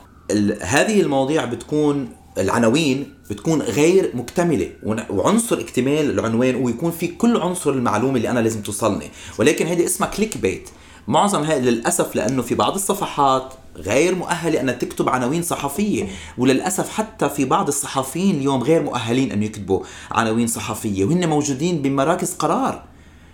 [0.62, 4.70] هذه المواضيع بتكون العناوين بتكون غير مكتملة
[5.10, 9.12] وعنصر اكتمال العنوان ويكون في كل عنصر المعلومة اللي أنا لازم توصلني.
[9.38, 10.70] ولكن هذه اسمها كليك بيت
[11.08, 16.08] معظم هاي للأسف لأنه في بعض الصفحات غير مؤهله انها تكتب عناوين صحفية.
[16.38, 22.34] وللأسف حتى في بعض الصحفيين اليوم غير مؤهلين أن يكتبوا عناوين صحفية وهن موجودين بمراكز
[22.34, 22.84] قرار.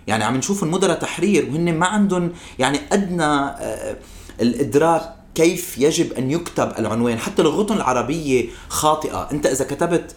[0.06, 3.96] يعني عم نشوف المدراء تحرير وهن ما عندهم يعني أدنى آه،
[4.40, 7.18] الإدراك كيف يجب أن يكتب العنوان.
[7.18, 9.28] حتى لغتهم العربية خاطئة.
[9.32, 10.14] أنت إذا كتبت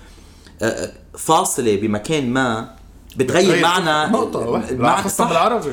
[0.61, 2.80] آه، فاصلة بمكان ما
[3.15, 4.77] بتغير بتغير معنى نقطة واحدة.
[4.77, 5.69] معنى بالعربي.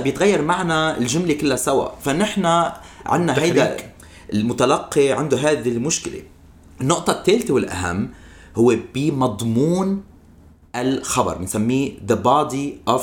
[0.04, 1.88] بيتغير معنى الجملة كلها سوا.
[2.04, 2.46] فنحن
[3.06, 3.76] عندنا هيدا.
[4.32, 6.22] المتلقي عنده هذه المشكلة.
[6.80, 8.10] النقطة الثالثة والأهم
[8.56, 10.02] هو بمضمون
[10.76, 13.02] الخبر بنسميه the body of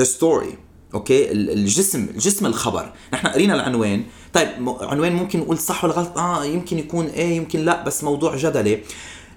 [0.00, 0.54] the story.
[0.94, 2.92] أوكي؟ ال- الجسم الجسم الخبر.
[3.12, 4.04] نحن قرينا العنوان.
[4.32, 4.48] طيب
[4.80, 8.80] عنوان ممكن نقول صح ولا غلط آه يمكن يكون إيه يمكن لا بس موضوع جدلي.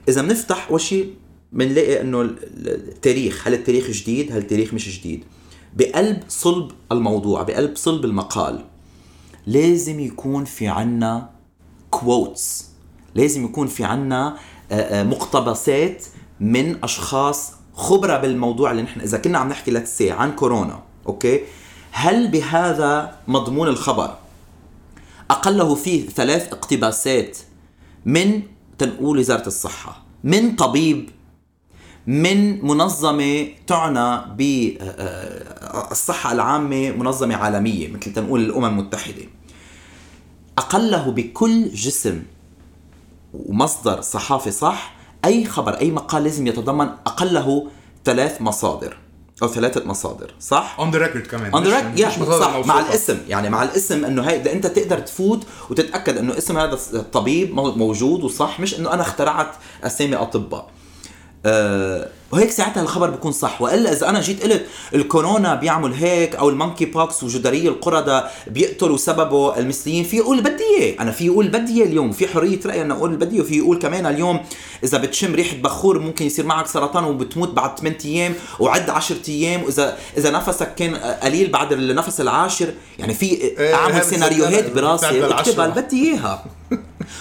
[0.09, 1.13] إذا بنفتح أول شيء
[1.52, 5.24] بنلاقي إنه ال- ال- التاريخ هل التاريخ جديد؟ هل التاريخ مش جديد؟
[5.78, 8.66] بقلب صلب الموضوع بقلب صلب المقال
[9.48, 11.30] لازم يكون في عنا
[11.89, 12.66] quotes
[13.16, 14.38] لازم يكون في عنا
[14.72, 16.06] آه، آه، مقتبسات
[16.39, 21.41] من أشخاص خبرة بالموضوع اللي نحن إذا كنا عم نحكي let's say عن كورونا أوكي؟
[21.91, 24.18] هل بهذا مضمون الخبر؟
[25.32, 27.38] أقله فيه ثلاث اقتباسات
[28.06, 28.41] من
[28.78, 31.10] تنقول وزارة الصحة من طبيب
[32.08, 34.36] من منظمة تعنى
[35.89, 39.24] بالصحة العامة منظمة عالمية مثل تنقول الأمم المتحدة
[40.58, 42.24] أقله بكل جسم
[43.34, 44.95] ومصدر صحافي صح
[45.26, 47.68] أي خبر أي مقال لازم يتضمن أقله
[48.05, 48.97] ثلاث مصادر
[49.43, 51.70] أو ثلاثة مصادر صح؟ on the record كمان on the
[52.20, 52.80] مصادر صح مع.
[52.80, 57.72] الاسم يعني مع الاسم إنه هي أنت تقدر تفوت وتتأكد إنه اسم هذا الطبيب مو-
[57.76, 59.51] موجود وصح مش إنه أنا اخترعت
[59.84, 60.70] أسامي أطباء
[61.46, 63.62] أه وهيك ساعتها الخبر بيكون صح.
[63.62, 69.58] وإلا إذا أنا جيت قلت الكورونا بيعمل هيك أو ال monkeypox وجدري القردة بيقتلوا سببه
[69.60, 72.12] المثليين في يقول بدي اياه أنا في يقول بدي اياه اليوم.
[72.12, 74.40] في حرية رأي أنا أقول بدي وفي يقول كمان اليوم
[74.84, 79.64] إذا بتشم ريحة بخور ممكن يصير معك سرطان وبتموت بعد 8 أيام وعد 10 أيام
[79.64, 82.74] وإذا إذا نفسك كان قليل بعد النفس العاشر.
[83.00, 85.10] يعني في إيه، أعمل سيناريوهات براسي.
[85.10, 86.46] اللي بدي إياها.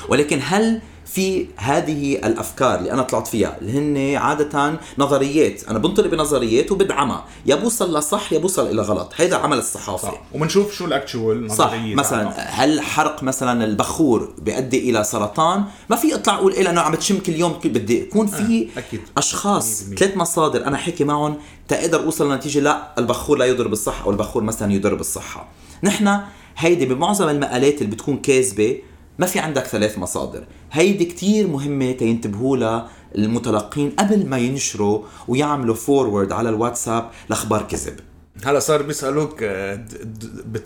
[0.09, 6.07] ولكن هل في هذه الأفكار اللي أنا طلعت فيها اللي هن عادة نظريات أنا بنطلق
[6.07, 7.25] بنظريات وبدعمها.
[7.47, 9.13] يا بوصل لصح يا بوصل إلى غلط.
[9.17, 10.23] هذا عمل الصحافه صح.
[10.35, 11.75] وبنشوف شو الاكشوال صح.
[11.75, 16.93] مثلا هل حرق مثلا البخور بيؤدي إلى سرطان؟ ما في أطلع أقول إيه لأنه عم
[16.93, 19.01] بتشم كل يوم بدي يكون في آه، أكيد.
[19.17, 19.95] أشخاص 100%.
[19.97, 21.37] ثلاث مصادر أنا حكي معهم
[21.69, 25.49] تقدر أوصل لنتيجة لا البخور لا يضر بالصحة أو البخور مثلا يضر بالصحة.
[25.83, 26.21] نحن
[26.59, 28.77] هيدي بمعظم المقالات اللي بتكون كاذبة
[29.19, 30.45] ما في عندك ثلاث مصادر.
[30.73, 32.89] هيدي كتير مهمة تينتبهوا لها
[33.19, 38.01] المتلقين قبل ما ينشروا ويعملوا forward على الواتساب لأخبار كذب.
[38.45, 39.85] هلا صار بيسألوك آه،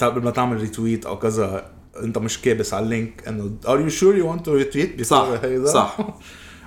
[0.01, 1.71] قبل ما تعمل retweet أو كذا
[2.03, 5.29] أنت مش كابس على ال link إنه are you sure you want to retweet صح،
[5.65, 5.97] صح.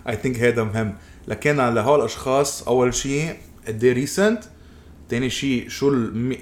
[0.10, 0.96] I think هذا مهم.
[1.28, 3.36] لكن لهول الأشخاص أول شيء
[3.68, 4.44] قد إيه recent
[5.10, 5.90] ثاني شيء شو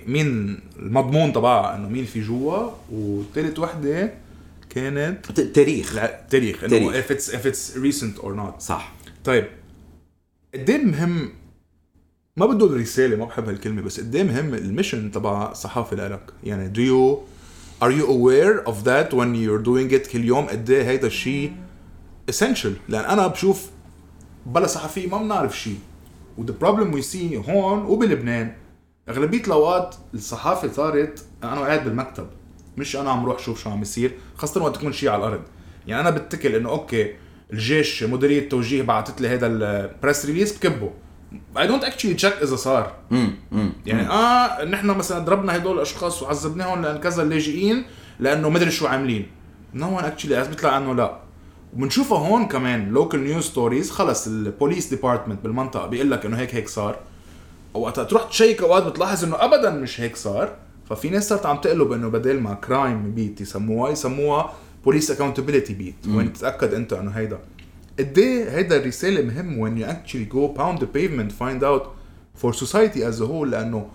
[0.07, 4.13] مين المضمون تبعها؟ إنه مين في جوا؟ وثالث وحدة
[4.71, 5.95] كانت تاريخ.
[5.95, 6.61] لا تاريخ.
[6.61, 6.73] تاريخ.
[6.73, 8.59] إنه if it's if it's recent or not.
[8.59, 8.93] صح.
[9.23, 9.47] طيب.
[10.53, 11.29] قد إيه مهم؟
[12.37, 15.95] ما بدي أقول رساله ما بحب هالكلمة بس قد إيه مهم ال mission تبع الصحافه
[15.95, 17.17] لإلك؟ يعني do you
[17.83, 21.53] are you aware of that when you're doing it كل يوم؟ قد إيه هيدا الشيء
[22.31, 23.69] essential لأن أنا بشوف
[24.45, 25.79] بلا صحفي ما بنعرف شيء
[26.37, 28.53] و the problem we see هون وبلبنان.
[29.09, 32.27] أغلبية الأوقات الصحافة صارت أنا قاعد بالمكتب.
[32.77, 35.41] مش أنا عم روح شوف شو عم يصير خاصة وقت يكون شيء على الأرض.
[35.87, 37.15] يعني أنا بتكل إنه okay
[37.53, 40.91] الجيش مديرية التوجيه بعثت لي هذا ال press release بكبه.
[41.55, 42.95] I don't actually check إذا صار.
[43.85, 47.85] يعني آه نحن مثلا ضربنا هدول الأشخاص وعذبناهم لأن كذا اللاجئين
[48.19, 49.27] لأنه مدري شو عاملين.
[49.73, 51.19] no one actually بيطلع عنه لا.
[51.73, 56.55] وبنشوفها هون كمان local news stories خلص ال police department بالمنطقة بيقول لك إنه هيك
[56.55, 56.99] هيك صار.
[57.73, 60.55] وقت تروح check أوقات بتلاحظ إنه ابدا مش هيك صار.
[60.91, 64.53] ففي ناس صارت عم تقلب إنه بدل ما crime beat يسموها يسموها
[64.85, 67.39] police accountability beat وين تتاكد أنت إنه هيدا.
[67.99, 71.83] قد إيه هيدا الرسالة مهم when you actually go pound the pavement find out
[72.43, 73.87] for society as a whole لأنه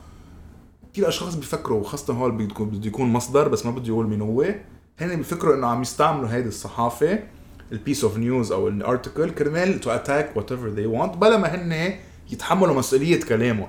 [0.92, 4.54] كثير أشخاص بيفكروا وخاصة هول بده يكون مصدر بس ما بده يقول مين هو.
[5.00, 7.18] هن بيفكروا إنه عم يستعملوا هيدي الصحافة
[7.72, 11.54] ال piece of news أو ال article كرمال to attack whatever they want بلا ما
[11.54, 11.94] هن
[12.32, 13.68] يتحملوا مسؤولية كلامهم.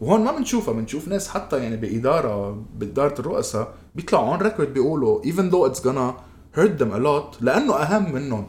[0.00, 5.50] وهون ما بنشوفها بنشوف ناس حتى يعني بإدارة بإدارة الرؤساء بيطلعوا on record بيقولوا even
[5.52, 6.12] though it's gonna
[6.58, 8.46] hurt them a lot لأنه أهم منهم.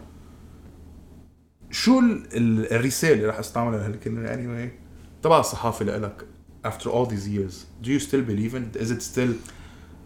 [1.72, 4.70] شو ال- ال- الرسالة اللي رح أستعملها هالكلمه anyway
[5.24, 6.26] تبع الصحافة لإلك
[6.68, 7.56] after all these years.
[7.84, 8.82] Do you still believe in it?
[8.82, 9.34] Is it still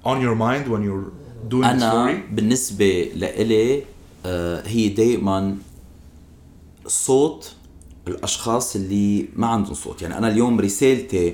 [0.05, 1.11] on your mind when you're
[1.49, 2.33] doing the أنا story?
[2.35, 3.83] بالنسبة لإلي
[4.25, 5.55] آه، هي دائما
[6.87, 7.55] صوت
[8.07, 10.01] الاشخاص اللي ما عندهم صوت.
[10.01, 11.33] يعني أنا اليوم رسالتي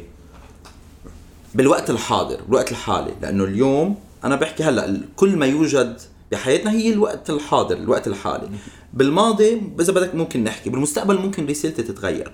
[1.55, 6.01] بالوقت الحاضر بالوقت الحالي لأنه اليوم أنا بحكي هلأ كل ما يوجد
[6.31, 8.49] بحياتنا هي الوقت الحاضر الوقت الحالي.
[8.93, 12.31] بالماضي اذا بدك ممكن نحكي بالمستقبل ممكن رسالتي تتغير.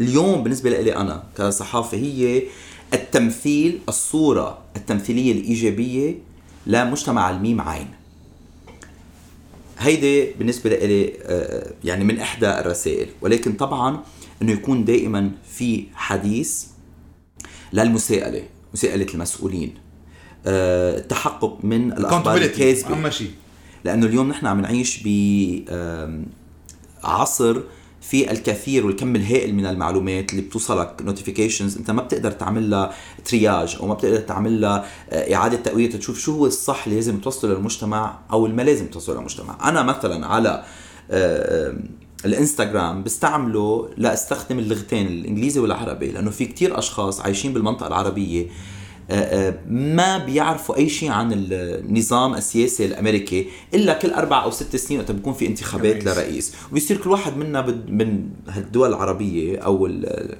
[0.00, 2.42] اليوم بالنسبة لي أنا كصحافة هي
[2.94, 6.18] التمثيل الصورة التمثيلية الإيجابية
[6.66, 7.88] لمجتمع الميم عين.
[9.78, 13.08] هيدي بالنسبة لي آه، يعني من إحدى الرسائل.
[13.20, 14.02] ولكن طبعا
[14.42, 16.64] أنه يكون دائما في حديث
[17.72, 18.42] للمساءلة
[18.74, 19.74] مساءلة المسؤولين
[20.46, 22.92] آه، التحقق من الأخبار accountability الكاذبة.
[22.92, 23.30] أهم شيء.
[23.84, 25.02] لأنه اليوم نحن عم نعيش
[27.02, 27.62] بعصر
[28.08, 32.94] في الكثير والكم الهائل من المعلومات اللي بتوصلك notifications انت ما بتقدر تعمل لها
[33.24, 35.90] triage أو ما بتقدر تعمل لها آه، إعادة تقوية.
[35.90, 39.68] تشوف شو هو الصح اللي لازم توصله للمجتمع أو اللي ما لازم توصله للمجتمع.
[39.68, 40.64] أنا مثلا على
[41.10, 41.74] آه،
[42.24, 48.50] الإنستغرام بستعمله لأستخدم اللغتين الإنجليزي والعربي لأنه في كتير أشخاص عايشين بالمنطقة العربية آه، آه،
[49.68, 55.10] ما بيعرفوا أي شيء عن النظام السياسي الأمريكي إلا كل أربع أو ست سنين وقت
[55.12, 56.06] بيكون في انتخابات رئيس.
[56.18, 60.34] لرئيس وبيصير كل واحد منا من هالدول العربية أو ال-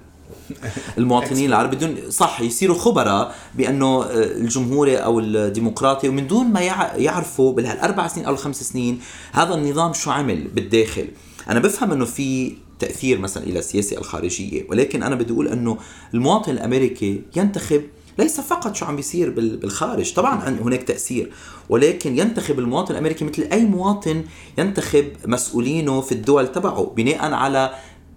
[0.99, 6.97] المواطنين العرب بدون صح يصيروا خبراء بأنه آه، الجمهوري أو الديمقراطي ومن دون ما يع-
[6.97, 9.01] يعرفوا بالاربع سنين أو الخمس سنين
[9.33, 11.09] هذا النظام شو عمل بالداخل
[11.51, 15.79] أنا بفهم إنه في تأثير مثلا إلى السياسة الخارجية ولكن أنا بدي أقول إنه
[16.15, 17.83] المواطن الأمريكي ينتخب
[18.19, 21.33] ليس فقط شو عم بيصير بال- بالخارج طبعا هناك تأثير.
[21.69, 24.25] ولكن ينتخب المواطن الأمريكي مثل أي مواطن
[24.59, 27.75] ينتخب مسؤولينه في الدول تبعه بناء على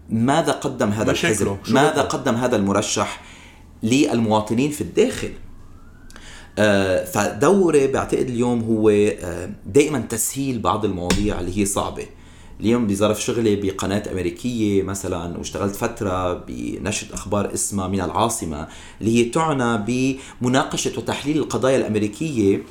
[0.10, 3.22] ماذا قدم هذا الحزب ماذا؟ قدم هذا المرشح
[3.84, 5.32] للمواطنين في الداخل.
[6.60, 12.06] آه، فدوري بعتقد اليوم هو آه، دائما تسهيل بعض المواضيع اللي هي صعبة.
[12.60, 18.68] اليوم بظرف شغلي بقناة أمريكية مثلا واشتغلت فترة بنشرة أخبار اسمها من العاصمة
[19.02, 19.86] اللي هي تعنى
[20.42, 22.64] بمناقشة وتحليل القضايا الأمريكية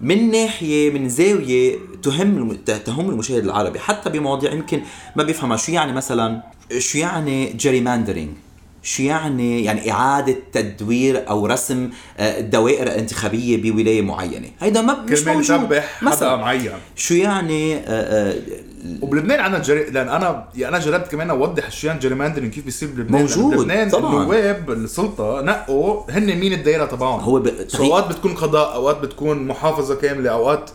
[0.00, 3.78] من ناحية من زاوية تهم تهم المشاهد العربي.
[3.78, 4.82] حتى بمواضيع يمكن
[5.16, 5.56] ما بيفهمها.
[5.56, 6.42] شو يعني مثلا
[6.78, 8.30] شو يعني gerrymandering
[8.82, 14.48] شو يعني؟ يعني إعادة تدوير أو رسم آه، الدوائر الانتخابية بولاية معينة.
[14.60, 16.70] هيدا ما مش كرمال حدا مثلا معين.
[16.96, 18.34] شو يعني آه، آه،
[19.02, 19.84] وبلبنان عندنا جري...
[19.90, 23.20] لأن أنا يعني أنا جربت كمان أوضح شو يعني gerrymandering كيف بيصير بلبنان.
[23.20, 24.22] موجود، بلبنان طبعاً.
[24.22, 27.20] النواب السلطة نقوا هن مين الدايرة تبعهم.
[27.20, 30.70] هو ب- أوقات بتكون قضاء أوقات بتكون محافظة كاملة أوقات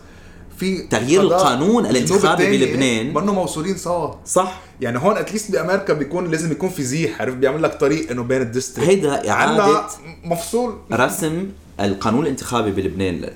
[0.58, 3.14] في تغيير القانون الانتخابي بلبنان.
[3.14, 4.60] منه موصولين سوا صح.
[4.80, 8.22] يعني هون at least بأمريكا بيكون لازم يكون في زيح عرفت؟ بيعمل لك طريق إنه
[8.22, 8.90] بين ال district.
[8.90, 9.86] هيدا عنا
[10.24, 10.78] مفصول.
[10.92, 11.46] رسم
[11.80, 13.30] القانون الانتخابي بلبنان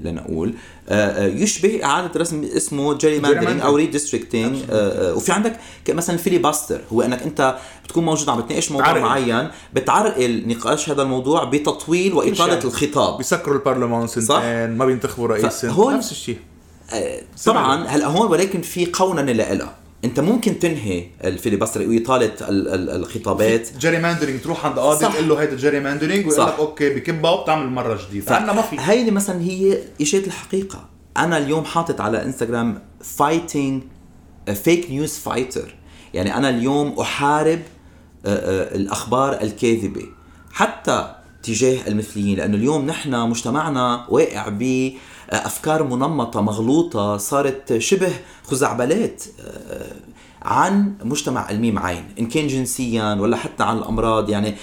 [0.00, 0.54] لنقول
[0.88, 4.56] آه، آه، يشبه إعادة رسم اسمه gerrymandering أو redistricting
[4.92, 5.56] وفي عندك
[5.88, 9.02] مثلا filibuster هو إنك أنت بتكون موجود عم بتناقش موضوع تعرقل.
[9.02, 12.64] معين بتعرقل نقاش هذا الموضوع بتطويل وإطالة شيء.
[12.64, 13.16] الخطاب.
[13.18, 16.38] بيسكروا البرلمان سنتين ما بينتخبوا رئيس نفس الشيء.
[16.92, 22.68] آه، طبعا هلأ هون ولكن في قوننه لها انت ممكن تنهي ال filibuster واطاله ال-
[22.68, 23.68] ال- الخطابات.
[23.78, 25.06] gerrymandering تروح عند قاضي.
[25.06, 26.46] تقول له هيدا gerrymandering ويقول.
[26.46, 28.34] لك okay بكبها وبتعمل مرة جديدة.
[28.36, 28.76] عندنا ما في.
[28.80, 30.88] هيدي مثلا هي اجت الحقيقة.
[31.16, 33.82] أنا اليوم حاطط على إنستغرام فايتنج
[34.64, 35.74] فيك نيوز فايتر
[36.14, 37.58] يعني أنا اليوم أحارب
[38.26, 40.02] آه، آه، الأخبار الكاذبة.
[40.52, 44.48] حتى تجاه المثليين لأنه اليوم نحن مجتمعنا واقع
[45.32, 48.12] بافكار منمطة مغلوطة صارت شبه
[48.44, 49.92] خزعبلات آه،
[50.42, 54.30] عن مجتمع الميم عين إن كان جنسيا ولا حتى عن الأمراض.
[54.30, 54.54] يعني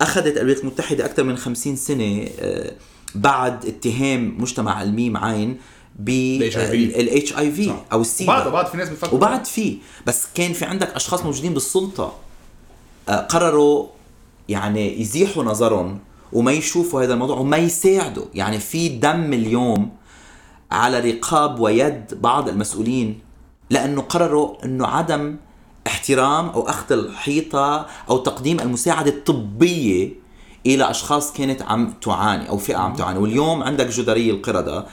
[0.00, 2.72] أخذت الولايات المتحدة أكثر من 50 سنة آه،
[3.14, 5.56] بعد اتهام مجتمع الميم عين
[5.98, 9.78] بالاتش اي في أو السيدا وبعد بعد في ناس بيفكروا وبعد في.
[10.06, 12.12] بس كان في عندك أشخاص موجودين بالسلطة
[13.08, 13.86] آه، قرروا
[14.48, 15.98] يعني يزيحوا نظرهم
[16.32, 18.24] وما يشوفوا هذا الموضوع وما يساعدوا.
[18.34, 19.90] يعني في دم اليوم
[20.74, 23.20] على رقاب ويد بعض المسؤولين
[23.70, 25.36] لأنه قرروا إنه عدم
[25.86, 30.12] احترام أو أخذ الحيطة أو تقديم المساعدة الطبية
[30.66, 33.18] إلى أشخاص كانت عم تعاني أو فئة عم تعاني.
[33.18, 34.86] واليوم عندك جدري القردة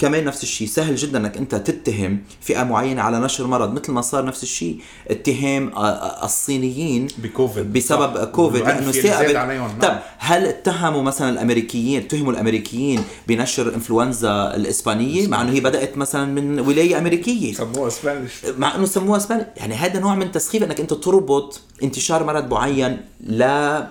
[0.00, 0.68] كمان نفس الشيء.
[0.68, 3.74] سهل جدا إنك أنت تتهم فئة معينة على نشر مرض.
[3.74, 4.80] مثل ما صار نفس الشيء
[5.10, 7.72] اتهام آه، آه، الصينيين بكوفيد.
[7.72, 8.24] بسبب صح.
[8.24, 8.62] كوفيد.
[8.62, 9.68] لأنه عليهم.
[9.68, 9.80] نعم.
[9.80, 16.24] طب هل اتهموا مثلا الأمريكيين اتهموا الأمريكيين بنشر إنفلونزا الإسبانية؟ مع إنه هي بدأت مثلا
[16.24, 17.52] من ولاية أمريكية.
[17.54, 18.32] سموها إسبانيش.
[18.58, 23.00] مع إنه سموها اسباني يعني هذا نوع من تسخيف إنك أنت تربط انتشار مرض معين
[23.20, 23.86] لا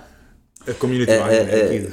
[0.67, 1.89] الكوميونتي آه، معين آه، أكيد.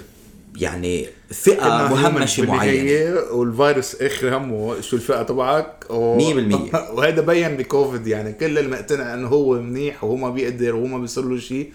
[0.56, 3.20] يعني فئة مهمشة معينة.
[3.32, 6.18] والفيروس آخر همه شو الفئة تبعك؟ و...
[6.18, 6.74] 100%.
[6.94, 11.24] وهذا بين بكوفيد يعني كل المقتنع إنه هو منيح وهو ما بيقدر وهو ما بيصير
[11.24, 11.72] له شيء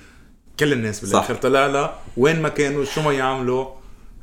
[0.60, 3.66] كل الناس بالاخر طلع لها وين ما كانوا شو ما يعملوا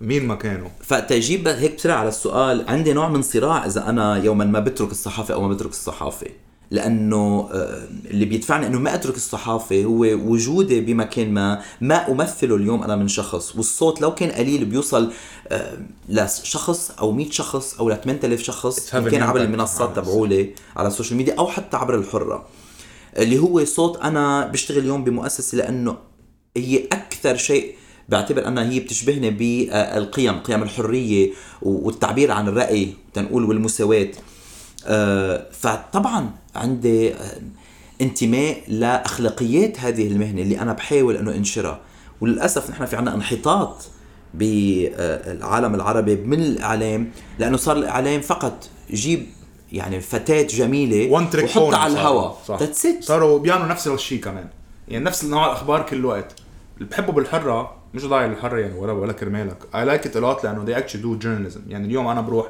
[0.01, 0.69] مين ما كانوا.
[0.81, 5.35] فتجيب هيك بسرعة على السؤال عندي نوع من صراع إذا أنا يوما ما بترك الصحافة
[5.35, 6.27] أو ما بترك الصحافة.
[6.71, 12.83] لأنه آه، اللي بيدفعني إنه ما أترك الصحافة هو وجودي بمكان ما ما أمثله اليوم
[12.83, 13.57] أنا من شخص.
[13.57, 15.13] والصوت لو كان قليل بيوصل
[15.49, 21.17] آه، لشخص أو 100 شخص أو ل 8000 شخص كان عبر المنصات تبعولي على السوشيال
[21.17, 22.47] ميديا أو حتى عبر الحرة.
[23.17, 25.97] اللي هو صوت أنا بشتغل اليوم بمؤسسة لأنه
[26.57, 27.75] هي أكثر شيء
[28.09, 31.31] بعتبر أنها هي بتشبهني بالقيم قيم الحرية
[31.63, 34.09] والتعبير عن الرأي تنقول والمساواة.
[35.53, 37.41] فطبعا عندي آه،
[38.01, 41.81] انتماء لأخلاقيات هذه المهنة اللي أنا بحاول إنه أنشرها.
[42.21, 43.89] وللأسف نحن في عنا انحطاط
[44.35, 49.27] بالعالم العربي من الإعلام لأنه صار الإعلام فقط جيب
[49.73, 50.01] يعني
[51.11, 54.47] one trick وحطها على الهواء that's it صاروا بيعملوا نفس الشيء كمان.
[54.89, 56.35] يعني نفس نوع الأخبار كل وقت.
[56.79, 59.57] اللي بحبه بالحرة مش ضايع الحرة يعني ولا ولا كرمالك.
[59.75, 61.61] I like it a lot لأنه they actually do journalism.
[61.69, 62.47] يعني اليوم أنا بروح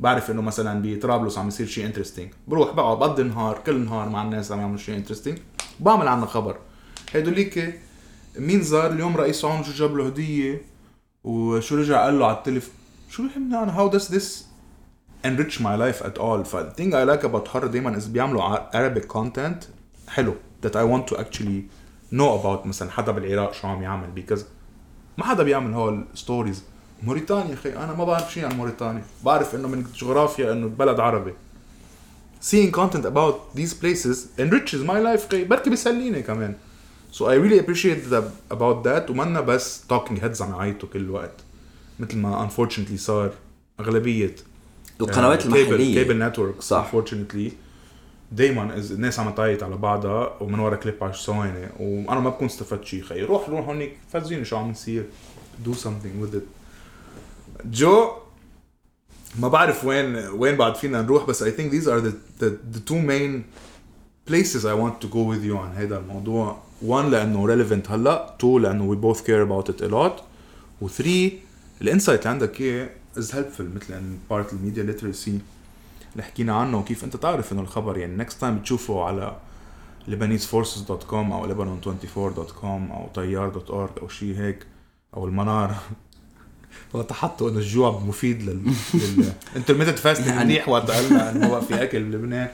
[0.00, 4.22] بعرف إنه مثلا بطرابلس عم يصير شيء interesting بروح بقعد بقضي النهار كل نهار مع
[4.22, 5.38] الناس عم يعملوا شيء interesting
[5.80, 6.56] بعمل عنه خبر.
[7.12, 7.80] هيدوليك
[8.38, 10.62] مين زار اليوم رئيس عون شو جاب له هدية؟
[11.24, 12.74] وشو رجع قال له على التليفون
[13.10, 14.44] شو بيهمني أنا how does this
[15.26, 16.44] enrich my life at all?
[16.44, 19.64] ف the thing I like about حر دايما is بيعملوا ع- Arabic content
[20.08, 20.34] حلو.
[20.66, 21.60] That I want to actually
[22.12, 24.40] know about مثلا حدا بالعراق شو عم يعمل because
[25.18, 26.62] ما حدا بيعمل هول ال stories
[27.02, 29.02] موريتانيا أخي أنا ما بعرف شيء عن موريتانيا.
[29.24, 31.32] بعرف إنه من الجغرافيا إنه بلد عربي.
[32.42, 36.54] Seeing content about these places enriches my life أخي بركي بيسليني كمان.
[37.12, 39.10] So I really appreciate that about that.
[39.10, 41.34] ومنا بس talking heads عم يعيطوا كل الوقت
[42.00, 43.32] مثل ما unfortunately صار
[43.80, 44.34] أغلبية
[45.00, 45.94] القنوات المحلية.
[45.94, 46.92] cable network صح.
[46.92, 47.52] unfortunately.
[48.32, 52.84] دايما الناس عم تعيط على بعضها ومن ورا كليب 10 ثواني وأنا ما بكون استفدت
[52.84, 53.22] شيء خي.
[53.22, 55.04] روح روح هونيك فرجيني شو عم يصير
[55.64, 56.59] do something with it.
[57.64, 58.10] جو
[59.38, 63.44] ما بعرف وين وين بعد فينا نروح بس these are the the, the two main
[64.26, 66.56] places I want to go with you عن هذا الموضوع.
[66.82, 68.36] One لأنه relevant هلأ.
[68.38, 70.22] Two لأنه we both care about it a lot.
[70.80, 71.32] و three
[71.82, 75.38] ال insight اللي عندك اياه is helpful مثل إن part ال media literacy
[76.12, 77.98] اللي حكينا عنه وكيف أنت تعرف إنه الخبر.
[77.98, 79.36] يعني next time بتشوفه على
[80.08, 84.66] lebaneseforces.com أو lebanon24.com أو tayyar.org أو شيء هيك
[85.16, 85.74] أو المنار
[86.94, 88.62] وتحطوا إنه الجوع مفيد لل,
[88.94, 89.32] لل...
[89.56, 92.48] انترميتد فاستنج يعني- منيح وقت قالنا إنه هو في أكل بلبنان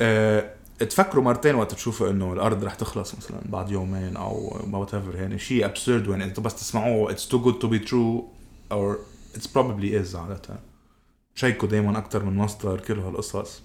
[0.00, 0.50] أه...
[0.78, 5.38] تفكروا مرتين وقت تشوفوا إنه الأرض رح تخلص مثلا بعد يومين أو وات ايفر يعني
[5.38, 6.22] شيء ابسورد وين.
[6.22, 8.28] إنتوا بس تسمعوه اتس تو جود تو بي ترو
[8.72, 8.96] أو
[9.34, 10.40] اتس بروبلي از عادة.
[11.34, 13.62] شيكوا دايما أكثر من مصدر كل هالقصص.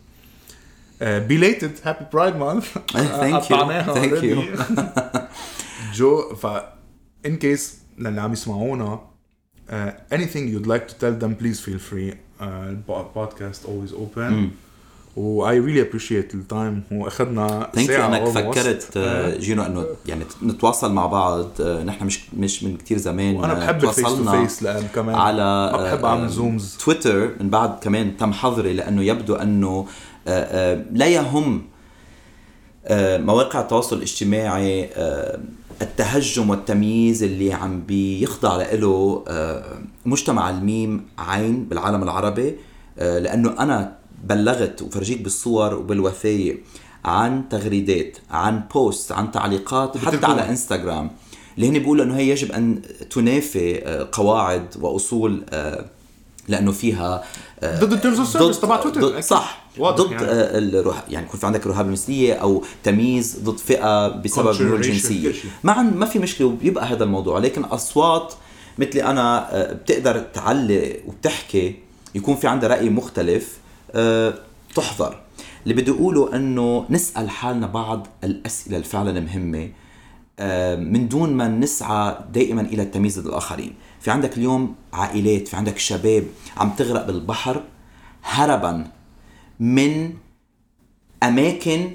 [1.02, 3.56] بيليتد هابي برايد مانث Thank you.
[3.96, 4.62] Thank you.
[5.96, 6.48] جو ف
[7.26, 9.02] in case للي عم يسمعونا
[9.70, 12.14] uh, anything you'd like to tell them please feel free.
[12.40, 12.74] Uh,
[13.14, 14.52] podcast always open.
[15.16, 18.28] و I really appreciate ال time واخذنا thank you.
[18.28, 21.48] فكرت آه، جينو إنه يعني نتواصل مع بعض.
[21.62, 24.88] آه، نحن مش مش من كتير زمان وأنا آه، بحب ال face to face لأن
[24.96, 29.86] كمان على ما بحب أعمل Zooms تويتر من بعد كمان تم حظري لأنه يبدو أنه
[30.92, 31.62] لا يهم
[33.26, 34.90] مواقع التواصل الاجتماعي
[35.82, 42.56] التهجم والتمييز اللي عم بيخضع له آه، مجتمع الميم عين بالعالم العربي
[43.00, 46.60] آه، لأنه أنا بلغت وفرجيك بالصور وبالوثائق
[47.06, 50.26] عن تغريدات عن بوست عن تعليقات حتى.
[50.26, 51.12] على انستغرام
[51.56, 55.44] اللي هن بيقولوا إنه هي يجب أن تنافي آه، قواعد وأصول
[56.50, 57.24] لأنه فيها
[57.60, 59.22] آه، ضد ال terms of service تبع تويتر.
[59.22, 60.28] صح ضد يعني.
[60.28, 60.58] يعني.
[60.58, 61.04] الره...
[61.10, 65.30] يعني يكون في عندك رهاب المثليه أو تمييز ضد فئة بسبب Culture, ميول racial، جنسية
[65.30, 65.52] كل شيء.
[65.64, 65.82] ما.
[65.82, 68.34] ما في مشكلة وبيبقى هذا الموضوع لكن أصوات
[68.78, 71.76] مثلي أنا آه، بتقدر تعلق وبتحكي
[72.16, 73.58] يكون في عندها رأي مختلف
[73.92, 74.34] آه،
[74.76, 75.22] تحظر
[75.64, 79.70] اللي بدي أقوله إنه نسأل حالنا بعض الأسئلة اللي فعلا مهمة
[80.40, 85.56] آه، من دون ما نسعى دائما إلى التمييز ضد الآخرين في عندك اليوم عائلات في
[85.56, 86.28] عندك شباب
[86.58, 87.64] عم تغرق بالبحر
[88.24, 88.92] هربا
[89.60, 90.14] من
[91.24, 91.92] أماكن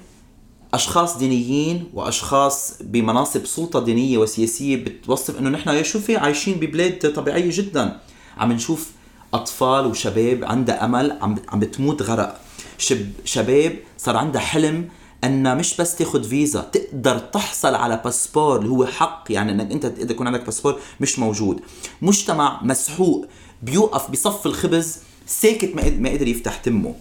[0.74, 7.50] أشخاص دينيين وأشخاص بمناصب سلطة دينية وسياسية بتوصف إنه نحن يا شوفي عايشين ببلاد طبيعية
[7.52, 8.00] جدا.
[8.38, 8.90] عم نشوف
[9.34, 12.40] أطفال وشباب عندها أمل عم عم بتموت غرق.
[12.78, 14.88] شب شباب صار عندها حلم
[15.24, 19.86] انها مش بس تاخذ فيزا تقدر تحصل على باسبور اللي هو حق يعني إنك أنت
[19.86, 21.60] تقدر يكون عندك باسبور مش موجود.
[22.02, 23.26] مجتمع مسحوق
[23.62, 26.94] بيوقف بصف الخبز ساكت ما قد- ما قدر يفتح تمه.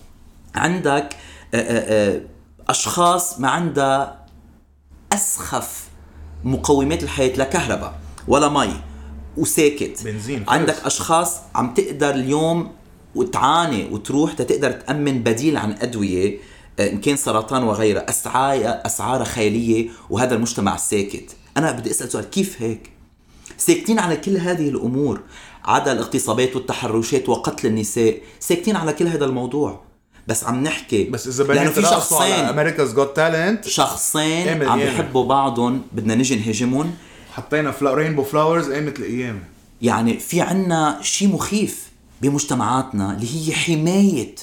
[0.55, 1.15] عندك
[2.69, 4.25] أشخاص ما عندها
[5.13, 5.83] أسخف
[6.43, 8.73] مقومات الحياة لا كهرباء ولا مي
[9.37, 10.03] وساكت.
[10.03, 10.75] بنزين، عندك.
[10.85, 12.71] أشخاص عم تقدر اليوم
[13.15, 16.37] وتعاني وتروح تقدر تأمن بديل عن أدوية
[16.79, 21.35] إن كان سرطان وغيرها اسعار أسعار خيالية وهذا المجتمع ساكت.
[21.57, 22.89] أنا بدي أسأل سؤال كيف هيك؟
[23.57, 25.21] ساكتين على كل هذه الأمور
[25.65, 29.81] عدا الاغتصابات والتحرشات وقتل النساء ساكتين على كل هذا الموضوع.
[30.27, 34.75] بس عم نحكي بس إذا لأنه في شخصين America's Got Talent شخصين عم ياما.
[34.75, 36.91] بيحبوا بعضهم بدنا نجي نهاجمهم.
[37.33, 39.39] حطينا فلا rainbow flowers قامت القيامة.
[39.81, 41.89] يعني في عنا شيء مخيف
[42.21, 44.35] بمجتمعاتنا اللي هي حماية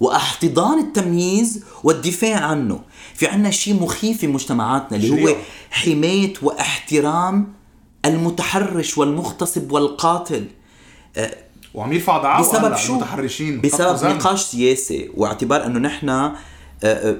[0.00, 2.80] وأحتضان التمييز والدفاع عنه
[3.14, 5.36] في عنا شيء مخيف في مجتمعاتنا اللي هو.
[5.70, 7.52] حماية واحترام
[8.04, 10.46] المتحرش والمغتصب والقاتل
[11.74, 13.96] وعم يرفع دعاوى بسبب شو؟ المتحرشين بسبب.
[14.16, 16.34] نقاش سياسي واعتبار إنه نحن آه،
[16.84, 17.16] آه،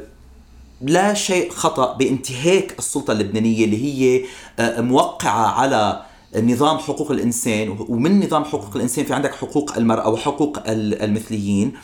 [0.81, 4.25] لا شيء خطأ بانتهاك السلطة اللبنانية اللي هي
[4.59, 6.03] آه، موقعة على
[6.37, 11.79] نظام حقوق الإنسان ومن نظام حقوق الإنسان في عندك حقوق المرأة وحقوق ال- المثليين آه،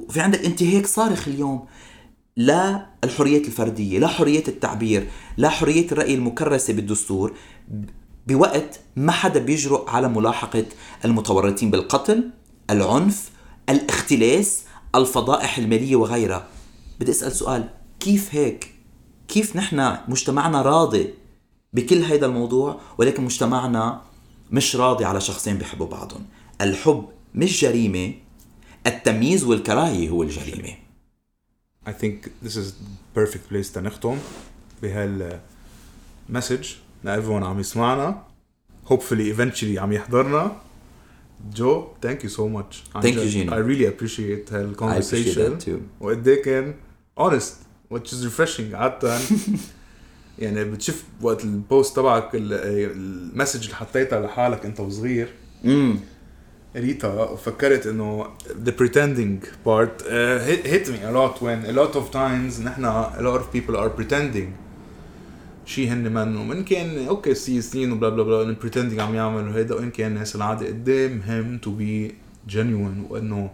[0.00, 1.66] وفي عندك انتهاك صارخ اليوم.
[2.36, 7.34] لا الحريات الفردية لا حريه التعبير لا حرية الرأي المكرسة بالدستور.
[8.26, 10.64] بوقت ما حدا بيجرؤ على ملاحقة
[11.04, 12.30] المتورطين بالقتل
[12.70, 13.30] العنف
[13.68, 14.62] الاختلاس
[14.94, 16.46] الفضائح المالية وغيرها.
[17.00, 17.68] بدي أسأل سؤال
[18.00, 18.74] كيف هيك؟
[19.28, 21.14] كيف نحن مجتمعنا راضي
[21.72, 24.00] بكل هذا الموضوع ولكن مجتمعنا
[24.50, 26.26] مش راضي على شخصين بيحبوا بعضهم؟
[26.60, 28.14] الحب مش جريمة
[28.86, 30.72] التمييز والكراهيه هو الجريمه
[31.86, 32.66] I think this is
[33.18, 34.16] perfect place تنختم
[34.82, 35.40] بهال
[36.32, 36.66] message
[37.04, 38.22] ل everyone عم يسمعنا
[38.86, 40.56] hopefully eventually عم يحضرنا
[41.54, 43.28] جو thank you so much Thank you.
[43.30, 43.52] Gino.
[43.52, 45.80] I really appreciate هال I appreciate conversation that too.
[46.04, 46.74] وقد إيه كان
[47.20, 47.52] honest
[47.94, 49.18] which is refreshing عادة
[50.38, 52.52] يعني بتشوف وقت ال post تبعك ال-
[52.92, 55.28] المسج اللي حطيتها لحالك انت وصغير
[55.64, 55.96] امم
[56.76, 58.26] قريتها وفكرت إنه
[58.64, 62.84] the pretending part uh, hit, hit me a lot when a lot of times نحن
[62.84, 64.52] a lot of people are pretending.
[65.66, 69.74] شيء هن منه من كان أوكي سياسيين وبلا بلا بلا إنه pretending عم يعملوا هيدا
[69.74, 72.14] وإن كان الناس العادي قدام him to be
[72.52, 73.50] genuine وإنه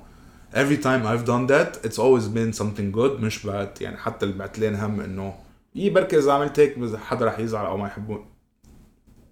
[0.55, 4.39] every time I've done that it's always been something good مش بعد يعني حتى اللي
[4.39, 5.35] بعتلين هم إنه
[5.75, 8.27] يي بركي إذا عملت هيك حدا رح يزعل أو ما يحبون.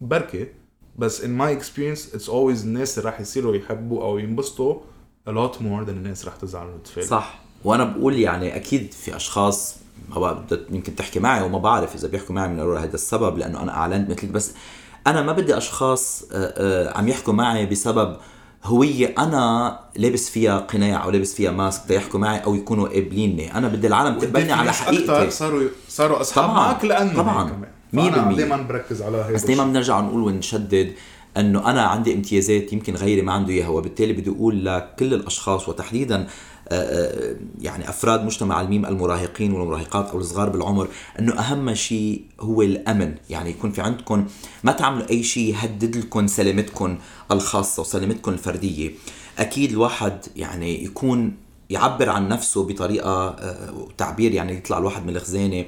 [0.00, 0.46] بركي
[0.98, 4.80] بس in my experience it's always الناس اللي راح يصيروا يحبوا أو ينبسطوا
[5.28, 7.38] a lot more than الناس رح تزعل وتفاجئ صح.
[7.64, 9.76] وأنا بقول يعني أكيد في أشخاص
[10.08, 13.62] ما بقى يمكن تحكي معي وما بعرف إذا بيحكوا معي من اول هذا السبب لأنه
[13.62, 14.30] أنا أعلنت مثلك.
[14.30, 14.52] بس
[15.06, 18.16] أنا ما بدي أشخاص آه، آه، عم يحكوا معي بسبب
[18.64, 23.54] هوية أنا لابس فيها قناع أو لابس فيها ماسك يحكوا معي أو يكونوا قابليني.
[23.58, 25.30] أنا بدي العالم تقبلني على حقيقتي.
[25.30, 26.56] صاروا صاروا أصحاب طبعاً.
[26.56, 27.66] معك لأنه طبعاً.
[27.94, 29.64] دائما بركز على هيدا بس الشيء.
[29.64, 30.92] بنرجع نقول ونشدد
[31.36, 36.26] إنه أنا عندي امتيازات يمكن غيري ما عنده إياها وبالتالي بدي أقول لكل الأشخاص وتحديدا
[36.68, 40.88] آه، آه، يعني أفراد مجتمع الميم المراهقين والمراهقات أو الصغار بالعمر
[41.18, 43.14] إنه أهم شيء هو الأمن.
[43.30, 44.26] يعني يكون في عندكم
[44.64, 46.98] ما تعملوا أي شيء يهدد لكم سلامتكم
[47.30, 48.90] الخاصة وسلامتكم الفردية.
[49.38, 51.36] أكيد الواحد يعني يكون
[51.70, 55.64] يعبر عن نفسه بطريقة آه، تعبير يعني يطلع الواحد من الخزانة.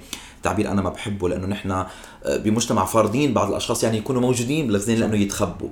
[0.47, 1.84] تعبير أنا ما بحبه لأنه نحن
[2.26, 5.68] بمجتمع فارضين بعض الأشخاص يعني يكونوا موجودين بالخزانه لأنه يتخبوا.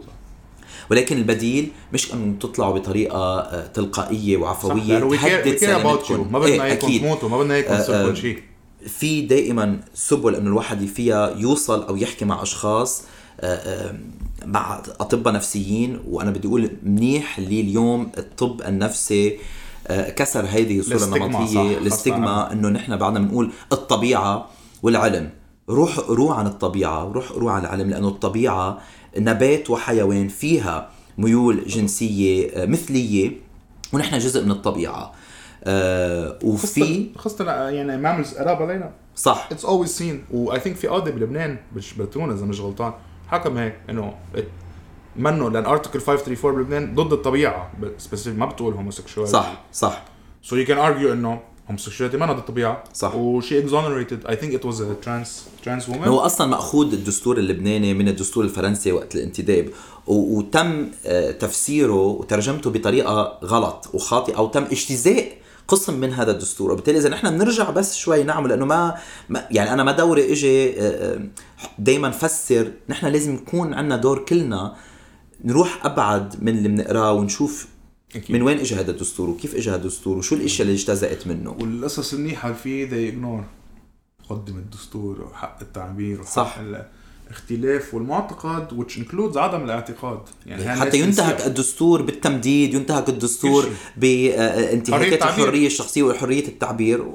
[0.91, 7.01] ولكن البديل مش انه تطلعوا بطريقة آه، تلقائية وعفوية تهدد سلامتكم ما بدنا إياكم إيه
[7.01, 8.39] تموتوا ما بدنا إياكم كل شيء
[8.87, 13.03] في دائما سبل انه الواحد فيها يوصل أو يحكي مع أشخاص
[13.41, 13.95] آه،
[14.45, 19.39] مع أطباء نفسيين وأنا بدي أقول منيح اللي اليوم الطب النفسي
[19.87, 24.51] آه، كسر هذه الصورة النمطية الاستجما إنه نحن بعدنا بنقول الطبيعة
[24.85, 25.30] والعلم.
[25.68, 28.78] روح روح عن الطبيعة روح روح عن العلم لأنه الطبيعة
[29.18, 33.32] نبات وحيوان فيها ميول جنسية آه، مثلية
[33.93, 35.12] ونحن جزء من الطبيعة.
[35.64, 39.49] آه وفي خاصة يعني ماملز قراب علينا صح.
[39.53, 42.93] اتس اولويز سين واي ثينك في قاضي بلبنان مش بتونس إذا مش غلطان
[43.28, 44.14] حكم هيك إنه
[45.16, 47.70] منه لأن article 534 بلبنان ضد الطبيعة
[48.26, 50.03] ما بتقول homosexual صح صح.
[50.43, 52.85] so you can argue إنه homosexuality ما ضد الطبيعة.
[52.95, 53.15] صح.
[53.15, 55.29] وشي I think it was a trans
[55.65, 56.07] trans woman.
[56.07, 59.69] هو أصلا مأخوذ الدستور اللبناني من الدستور الفرنسي وقت الانتداب.
[60.07, 65.33] وتم آه، تفسيره وترجمته بطريقة غلط وخاطئة أو تم اجتزاء
[65.69, 66.73] قسم من هذا الدستور.
[66.73, 68.95] وبالتالي إذا نحن بنرجع بس شوي نعمل لأنه ما,
[69.29, 71.21] ما يعني أنا ما دوري إجي آه، آه،
[71.79, 72.73] دائما فسر.
[72.89, 74.77] نحن لازم يكون عندنا دور كلنا
[75.45, 77.74] نروح أبعد من اللي بنقراه ونشوف
[78.17, 78.37] أكيد.
[78.37, 82.12] من وين اجى هذا الدستور؟ وكيف اجى هذا الدستور؟ وشو الاشياء اللي اجتزأت منه؟ والقصص
[82.12, 83.45] المنيحة فيه ذي اجنور
[84.29, 86.59] قدم الدستور وحق التعبير وحق صح.
[87.29, 90.21] الاختلاف والمعتقد which includes عدم الاعتقاد.
[90.47, 97.07] يعني حتى ينتهك الدستور بالتمديد ينتهك الدستور بانتهاكات الحرية الشخصية وحرية التعبير.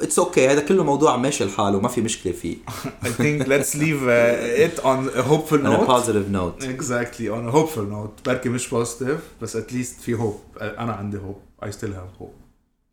[0.00, 2.56] it's okay هذا كله موضوع ماشي لحاله ما في مشكلة فيه.
[3.04, 8.12] I think let's leave it on hopeful note on positive note exactly on hopeful note
[8.26, 12.32] بركي مش positive بس at least في hope أنا عندي hope I still have hope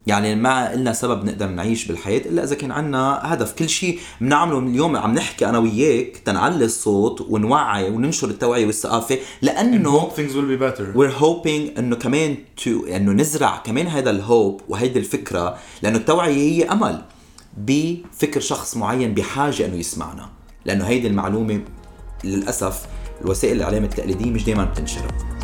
[0.08, 3.54] يعني ما لنا سبب نقدر نعيش بالحياة إلا إذا كان عنا هدف.
[3.54, 10.10] كل شيء بنعمله اليوم عم نحكي أنا وياك تنعلي الصوت ونوعي وننشر التوعية والثقافة لأنه
[10.10, 10.98] things will be better.
[10.98, 16.72] we're hoping إنه كمان to إنه نزرع كمان هذا الهوب وهيدي الفكرة لأنه التوعية هي
[16.72, 17.02] أمل.
[17.58, 20.30] بفكر شخص معين بحاجة إنه يسمعنا.
[20.66, 21.62] لأنه هيدي المعلومة
[22.24, 22.86] للأسف
[23.22, 25.41] الوسائل الإعلام التقليدية مش دائما بتنشرها.